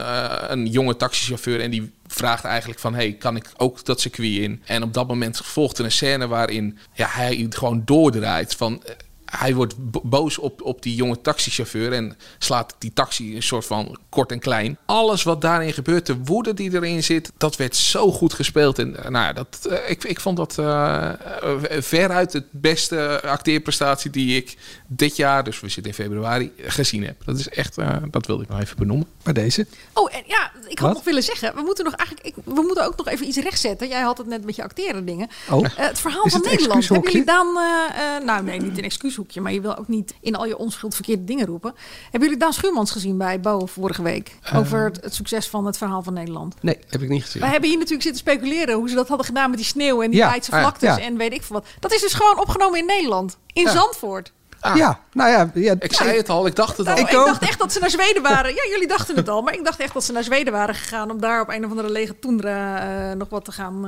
[0.52, 2.94] een jonge taxichauffeur en die vraagt eigenlijk van...
[2.94, 4.62] hey, kan ik ook dat circuit in?
[4.66, 8.84] En op dat moment volgt er een scène waarin ja, hij gewoon doordraait van...
[9.26, 13.66] hij wordt bo- boos op, op die jonge taxichauffeur en slaat die taxi een soort
[13.66, 14.78] van kort en klein.
[14.86, 18.80] Alles wat daarin gebeurt, de woede die erin zit, dat werd zo goed gespeeld.
[18.80, 23.22] En eh, nou ja, dat, eh, ik, ik vond dat eh, eh, veruit het beste
[23.24, 27.16] acteerprestatie die ik dit jaar, dus we zitten in februari, gezien heb.
[27.26, 29.08] Dat is echt, eh, dat wilde ik nog even benoemen.
[29.24, 29.68] Bij deze?
[29.94, 30.98] Oh, en ja, ik had Wat?
[30.98, 33.88] nog willen zeggen, we moeten nog eigenlijk, ik, we moeten ook nog even iets rechtzetten.
[33.88, 35.28] Jij had het net met je acteren dingen.
[35.50, 35.66] Oh.
[35.66, 36.88] Eh, het verhaal van het Nederland.
[36.88, 40.14] Hebben jullie dan, eh, eh, nou nee, niet een excuushoekje, maar je wil ook niet
[40.22, 41.74] in al je onschuld verkeerde dingen roepen.
[42.04, 44.32] Hebben jullie Daan Schuurmans gezien bij Bo vorige week?
[44.56, 46.56] Over het, het succes van het verhaal van Nederland.
[46.62, 47.42] Nee, heb ik niet gezien.
[47.42, 50.10] Wij hebben hier natuurlijk zitten speculeren hoe ze dat hadden gedaan met die sneeuw en
[50.10, 51.00] die Ja, Leidse ah vlaktes ja.
[51.00, 51.66] en weet ik veel wat.
[51.80, 53.38] Dat is dus gewoon opgenomen in Nederland.
[53.54, 53.72] In Ja.
[53.72, 54.32] Zandvoort.
[54.76, 55.52] Ja, nou ja.
[55.54, 56.94] ja Ik zei het al, ik dacht het al.
[56.94, 58.54] Nou, ik, dacht echt dat ze naar Zweden waren.
[58.54, 59.42] Ja, jullie dachten het al.
[59.42, 61.12] Maar ik dacht echt dat ze naar Zweden waren gegaan...
[61.12, 63.86] om daar op een of andere lege toendra eh, nog wat te gaan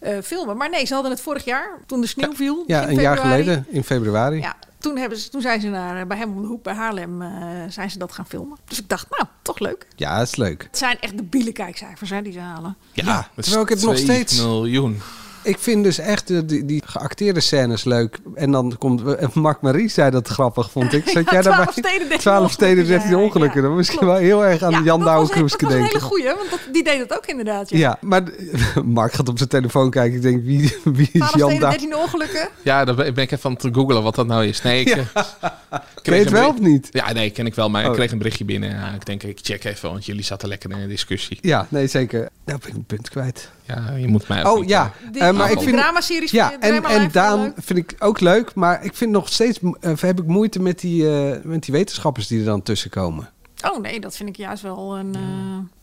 [0.00, 0.56] eh, eh, filmen.
[0.56, 2.64] Maar nee, ze hadden het vorig jaar, toen de sneeuw viel.
[2.66, 3.42] Ja, in een jaar februari.
[3.42, 4.40] geleden, in februari.
[4.40, 7.22] Ja, toen, hebben ze, toen zijn ze naar, bij hem om de hoek bij Haarlem...
[7.22, 7.28] eh,
[7.68, 8.58] zijn ze dat gaan filmen.
[8.68, 9.86] Dus ik dacht, nou, toch leuk.
[9.96, 10.62] Ja, dat is leuk.
[10.62, 12.76] Het zijn echt de biele kijkcijfers hè, die ze halen.
[12.92, 15.00] Ja, terwijl ik het nog 2 steeds- miljoen.
[15.42, 18.18] Ik vind dus echt de, die, die geacteerde scènes leuk.
[18.34, 19.02] En dan komt...
[19.14, 21.08] eh, Mark Marie zei dat grappig, vond ik.
[21.08, 21.72] Zat Ja, jij 12 daarbij?
[21.72, 23.60] steden, 13 12 steden, ongelukken, 13 ja, ongelukken.
[23.62, 24.12] ja, Dan misschien klopt.
[24.14, 25.86] wel heel erg aan Ja, Jan een- Douwkruiske Dat was een denken.
[25.98, 27.70] hele goeie, want dat, die deed dat ook inderdaad.
[27.70, 27.78] Ja.
[27.78, 28.22] Ja, maar
[28.84, 30.16] Mark gaat op zijn telefoon kijken.
[30.16, 31.70] Ik denk, wie, wie is 12 Jan steden, Douw?
[31.70, 32.48] 13 ongelukken.
[32.62, 34.62] Ja, daar ben ben ik even aan het googelen wat dat nou is.
[34.62, 34.96] Nee, ik, Ja.
[35.14, 36.88] eh, Ken je het wel of niet?
[36.90, 37.90] Ja, nee, ken ik wel, maar Oh.
[37.90, 38.70] ik kreeg een berichtje binnen.
[38.70, 41.38] Ja, ik denk, ik check even, want jullie zaten lekker in een discussie.
[41.40, 42.28] Ja, nee, zeker.
[42.44, 43.50] Nou ben ik een punt kwijt.
[43.74, 46.52] Ja, je moet mij ook Oh ja, eh, Die- Eh, maar ik vind dramaseries Ja,
[46.60, 47.52] en, en Daan leuk?
[47.56, 51.08] vind ik ook leuk, maar ik vind nog steeds eh, heb ik moeite met die,
[51.32, 53.30] eh, met die wetenschappers die er dan tussen komen.
[53.70, 55.20] Oh nee, dat vind ik juist wel een, eh,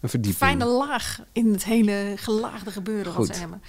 [0.02, 0.36] Een verdieping.
[0.44, 3.62] fijne laag in het hele gelaagde gebeuren wat ze hebben.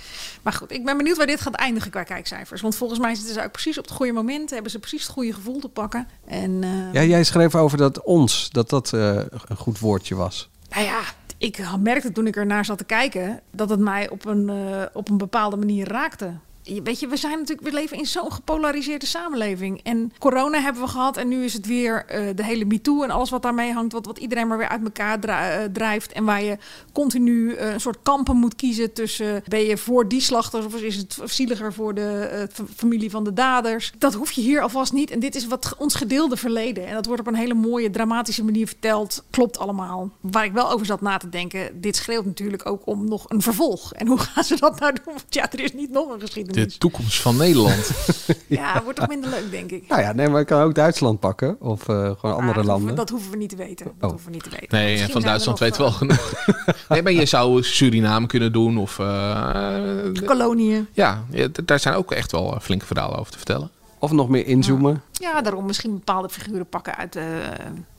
[0.43, 2.61] Maar goed, ik ben benieuwd waar dit gaat eindigen qua kijkcijfers.
[2.61, 4.51] Want volgens mij zitten ze ook precies op het goede moment.
[4.51, 6.09] Hebben ze precies het goede gevoel te pakken.
[6.27, 9.15] En eh, Ja, jij schreef over dat ons, dat dat eh,
[9.47, 10.49] een goed woordje was.
[10.71, 11.01] nou ja,
[11.41, 13.41] ik merkte toen ik ernaar zat te kijken...
[13.51, 16.33] dat het mij op een, eh, op een bepaalde manier raakte.
[16.65, 19.81] Weet je, we zijn natuurlijk, we leven in zo'n gepolariseerde samenleving.
[19.83, 23.11] En corona hebben we gehad en nu is het weer eh, de hele MeToo en
[23.11, 26.13] alles wat daarmee hangt, wat, wat iedereen maar weer uit elkaar eh, drijft.
[26.13, 26.59] En waar je
[26.93, 30.97] continu eh, een soort kampen moet kiezen tussen ben je voor die slachters of is
[30.97, 33.93] het zieliger voor de familie van de daders.
[33.99, 35.11] Dat hoef je hier alvast niet.
[35.11, 36.87] En dit is wat ons gedeelde verleden.
[36.87, 39.25] En dat wordt op een hele mooie, dramatische manier verteld.
[39.31, 40.11] Klopt allemaal.
[40.21, 43.43] Waar ik wel over zat na te denken, dit schreeuwt natuurlijk ook om nog een
[43.43, 43.93] vervolg.
[43.93, 45.05] En hoe gaan ze dat nou doen?
[45.05, 46.50] Want ja, er is niet nog een geschiedenis.
[46.53, 47.91] De toekomst van Nederland.
[48.47, 49.89] Ja, wordt toch minder leuk, denk ik.
[49.89, 52.65] Nou ja, nee, maar ik kan ook Duitsland pakken of eh, gewoon Maar andere dat
[52.65, 52.75] landen.
[52.77, 53.85] hoeven- Dat hoeven we niet te weten.
[53.87, 54.09] Dat Oh.
[54.11, 54.67] hoeven we niet te weten.
[54.71, 56.33] Nee, en Misschien van Duitsland er weet wel nog, genoeg.
[56.89, 58.99] nee, maar je zou Suriname kunnen doen of...
[58.99, 60.89] eh, eh, koloniën.
[60.93, 61.25] ja,
[61.65, 63.71] daar zijn ook echt wel eh, flinke verhalen over te vertellen.
[64.03, 65.03] Of nog meer inzoomen.
[65.13, 67.17] Ja, daarom misschien bepaalde figuren pakken uit.
[67.17, 67.25] eh,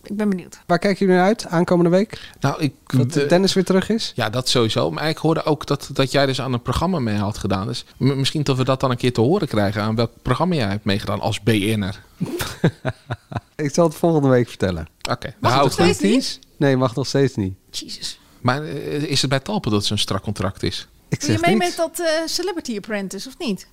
[0.04, 0.60] ik ben benieuwd.
[0.66, 2.32] Waar kijken jullie naar uit aankomende week?
[2.40, 2.74] Nou, ik...
[2.86, 4.12] Dat de- Dennis weer terug is?
[4.16, 4.92] Ja, dat sowieso.
[4.92, 7.68] Maar ik hoorde ook dat, dat jij dus aan een programma mee had gedaan.
[7.68, 10.68] Dus misschien dat we dat dan een keer te horen krijgen aan welk programma jij
[10.70, 12.02] hebt meegedaan als BN'er.
[13.56, 14.88] Ik zal het volgende week vertellen.
[15.10, 16.40] Oké, dan Mag het nog steeds niet?
[16.58, 17.54] Nee, mag nog steeds niet.
[17.72, 18.20] Jezus.
[18.42, 20.88] Maar eh, is het bij Talpen dat het zo'n strak contract is?
[21.10, 21.66] Ik je mee niks.
[21.68, 23.68] met dat eh, Celebrity Apprentice, of niet?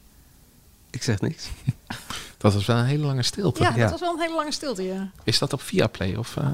[0.91, 1.49] Ik zeg niks.
[2.39, 3.63] Dat was wel een hele lange stilte.
[3.63, 5.11] Ja, dat was wel een hele lange stilte, ja.
[5.25, 6.15] Is dat op Viaplay?
[6.15, 6.47] Of, eh?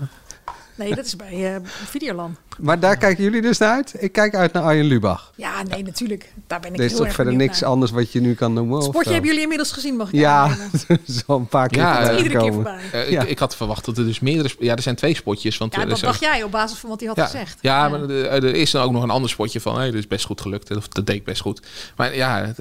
[0.75, 2.39] Nee, dat is bij eh Videoland.
[2.59, 3.95] Maar daar kijken jullie dus naar uit?
[3.99, 5.33] Ik kijk uit naar Arjen Lubach.
[5.37, 6.33] Ja, nee, natuurlijk.
[6.47, 7.71] Daar ben ik Er is heel toch erg verder niks naar.
[7.71, 8.83] anders wat je nu kan noemen?
[8.83, 10.71] Sportje hebben jullie inmiddels gezien, mag ik Ja, aannemen?
[11.27, 12.79] zo een paar keer Ja, eh, Iedere keer voorbij.
[12.93, 13.23] Eh, Ja.
[13.23, 14.55] ik, ik had verwacht dat er dus meerdere...
[14.59, 15.59] Ja, er zijn twee spotjes.
[15.59, 17.59] Want Ja, dat dacht jij op basis van wat hij had ja, gezegd.
[17.61, 19.77] Ja, maar er, er is dan ook nog een ander spotje van...
[19.77, 20.77] Hey, dit is best goed gelukt.
[20.77, 21.67] Of dat deed ik best goed.
[21.97, 22.53] Maar ja,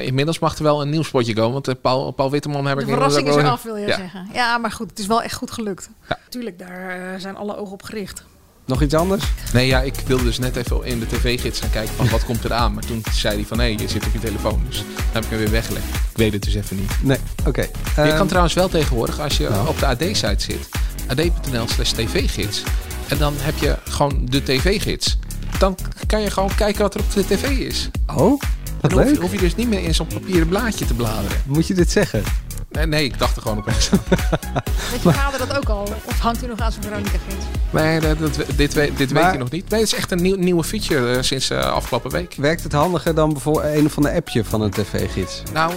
[0.00, 1.62] inmiddels mag er wel een nieuw spotje komen.
[1.62, 2.88] Want Paul, Paul Witteman heb De ik...
[2.88, 3.96] verrassing is eraf, wil je Ja.
[3.96, 4.28] zeggen.
[4.32, 5.88] Ja, maar goed, het is wel echt goed gelukt.
[6.28, 8.24] Tuurlijk, daar zijn alle ogen op gericht.
[8.66, 9.24] Nog iets anders?
[9.52, 12.44] Nee, ja, ik wilde dus net even in de tv-gids gaan kijken van wat komt
[12.44, 12.74] er aan.
[12.74, 14.62] Maar toen zei hij van nee, je zit op je telefoon.
[14.68, 15.84] Dus dan heb ik hem weer weggelegd.
[15.94, 16.92] Ik weet het dus even niet.
[17.02, 17.60] Nee, oké.
[17.60, 19.68] je Ehm, kan trouwens wel tegenwoordig, als je nou.
[19.68, 20.68] op de AD-site zit,
[21.08, 22.62] ad.nl slash tv-gids.
[23.08, 25.18] En dan heb je gewoon de tv-gids.
[25.58, 27.90] Dan kan je gewoon kijken wat er op de tv is.
[28.06, 28.40] Oh, wat
[28.80, 29.20] dan hoef, je- leuk.
[29.20, 31.36] hoef je dus niet meer in zo'n papieren blaadje te bladeren.
[31.46, 32.22] Moet je dit zeggen?
[32.72, 33.98] Nee, nee ik dacht er gewoon opeens aan.
[34.90, 35.88] Weet je vader dat ook al?
[36.04, 37.44] Of hangt u nog aan zijn Veronica Gids?
[37.70, 39.68] Nee, dat, dat- dit, weet- dit weet hij nog niet.
[39.70, 42.34] Nee, het is echt een nieuw, nieuwe feature eh, sinds eh, afgelopen week.
[42.36, 45.42] Werkt het handiger dan bijvoorbeeld een of ander appje van een tv-gids?
[45.52, 45.72] Nou,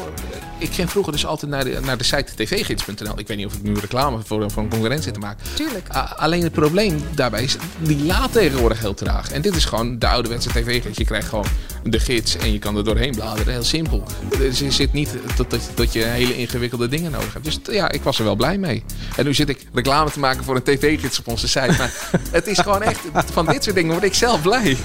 [0.58, 3.20] Ik ging vroeger dus altijd naar de, naar de site tvgids.nl.
[3.20, 5.46] Ik weet niet of ik nu reclame voor, voor een concurrent zit te maken.
[5.54, 5.88] Tuurlijk.
[6.16, 9.32] Alleen het probleem daarbij is, die laat tegenwoordig heel traag.
[9.32, 10.98] En dit is gewoon de ouderwetse tv-gids.
[10.98, 11.46] Je krijgt gewoon
[11.84, 13.54] de gids en je kan er doorheen bladeren.
[13.54, 14.04] Heel simpel.
[14.38, 17.46] Dus je zit niet dat, dat, dat je hele ingewikkelde dingen nodig hebt.
[17.46, 18.84] Dus ja, ik was er wel blij mee.
[19.16, 21.76] En nu zit ik reclame te maken voor een tv-gids op onze site.
[21.78, 21.94] Maar
[22.32, 23.00] het is gewoon echt,
[23.32, 24.78] van dit soort dingen word ik zelf blij.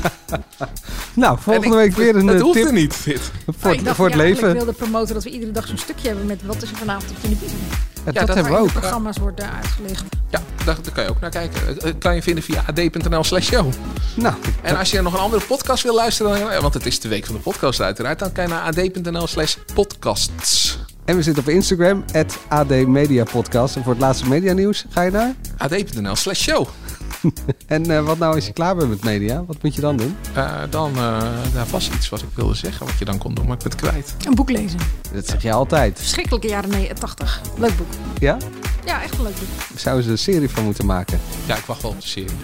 [1.14, 3.20] Nou, volgende En ik- week weer een het eh, hoeft tip er niet, dit.
[3.46, 4.52] voor, ik het- dacht voor het ja, leven.
[4.52, 7.16] wilde promoten dat we iedere dag zo'n stukje hebben met wat is er vanavond op
[7.20, 7.58] televisie.
[8.04, 8.66] Ja, dat, hebben we ook.
[8.66, 10.04] de programma's worden uitgelicht.
[10.30, 11.66] Ja, daar, daar kan je ook naar kijken.
[11.66, 13.72] Het- het kan je vinden via ad.nl slash show.
[14.14, 17.08] Nou, En als je nog een andere podcast wil luisteren, dan- want het is de
[17.08, 20.78] week van de podcast uiteraard, dan kan je naar ad.nl slash podcasts.
[21.04, 22.04] En we zitten op Instagram,
[22.48, 23.76] AD Media Podcast.
[23.76, 25.34] En voor het laatste media nieuws ga je naar.
[25.58, 26.66] ad.nl slash show.
[27.66, 29.44] En eh, wat nou als je klaar bent met media?
[29.44, 30.16] Wat moet je dan doen?
[30.34, 31.22] Eh, dan, eh
[31.55, 33.72] daar was iets wat ik wilde zeggen, wat je dan kon doen, maar ik ben
[33.72, 34.16] het kwijt.
[34.26, 34.78] Een boek lezen.
[35.12, 35.98] Dat zeg je altijd.
[35.98, 37.40] Verschrikkelijke jaren nee, 80.
[37.59, 37.86] Leuk boek.
[38.18, 38.36] Ja?
[38.84, 39.78] Ja, echt een leuk boek.
[39.78, 41.20] Zouden ze een serie van moeten maken.
[41.46, 42.36] Ja, ik wacht wel op de serie.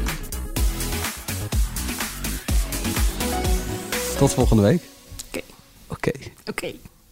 [4.18, 4.82] Tot volgende week.
[5.28, 5.40] Oké.
[5.86, 6.10] Oké.
[6.50, 6.66] Oké.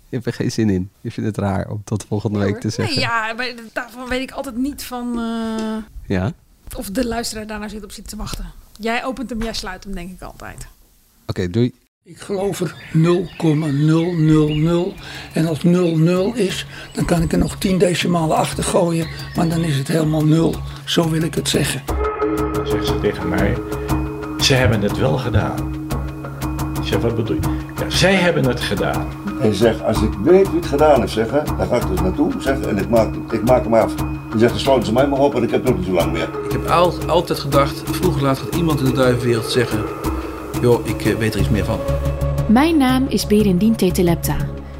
[0.08, 0.90] Je hebt er geen zin in.
[1.00, 2.94] Je vindt het raar om tot volgende week te zeggen.
[2.94, 6.32] Nee, ja, maar daarvan weet ik altijd niet van eh, Ja?
[6.76, 8.52] Of de luisteraar daarnaar zit op zit te wachten.
[8.78, 10.66] Jij opent hem, jij sluit hem, denk ik altijd.
[11.26, 11.72] Oké, doei.
[12.06, 14.94] Ik geloof er 0,000.
[15.32, 19.08] En als 00 is, dan kan ik er nog 10 decimalen achter gooien.
[19.34, 20.54] Maar dan is het helemaal 0.
[20.84, 21.82] Zo wil ik het zeggen.
[22.52, 23.56] Dan zegt ze tegen mij,
[24.40, 25.86] ze hebben het wel gedaan.
[26.80, 27.72] Ik zeg, wat bedoel je?
[27.78, 29.23] Ja, zij hebben het gedaan.
[29.44, 32.32] En zeg, als ik weet wie het gedaan heeft, zeggen, dan ga ik er naartoe
[32.38, 33.94] zeggen en ik maak, ik maak hem af.
[33.94, 36.12] Dan zegt, dan sluiten ze mij maar op en ik heb nog niet zo lang
[36.12, 36.28] meer.
[36.44, 39.84] Ik heb al, altijd gedacht, vroeg of laat gaat iemand in de duivenwereld zeggen...
[40.60, 41.78] joh, ik eh, weet er iets meer van.
[42.48, 44.36] Mijn naam is Berendien Tetelepta.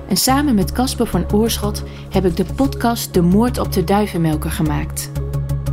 [0.08, 4.50] En samen met Casper van Oorschot heb ik de podcast De Moord op de Duivenmelker
[4.50, 5.10] gemaakt.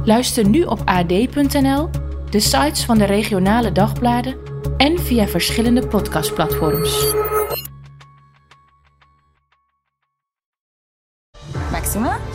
[0.03, 1.89] Luister nu op ad.nl,
[2.29, 4.35] de sites van de regionale dagbladen
[4.77, 7.13] en via verschillende podcastplatforms.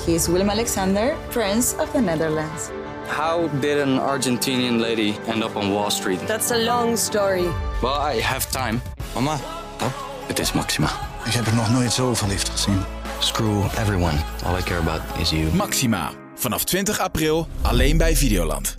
[0.07, 2.71] He is Willem Alexander, Prince of the Netherlands.
[3.09, 6.21] How did an Argentinian lady end up on Wall Street?
[6.27, 7.47] That's a long story.
[7.83, 8.81] Well, I have time.
[9.15, 9.39] Mama,
[9.81, 9.93] Oh,
[10.27, 10.91] het is Maxima.
[11.25, 12.83] ik heb er nog nooit zo verliefd gezien.
[13.19, 14.19] Screw everyone.
[14.45, 15.55] All I care about is you.
[15.55, 16.11] Maxima.
[16.35, 18.77] Vanaf 20 april alleen bij Videoland.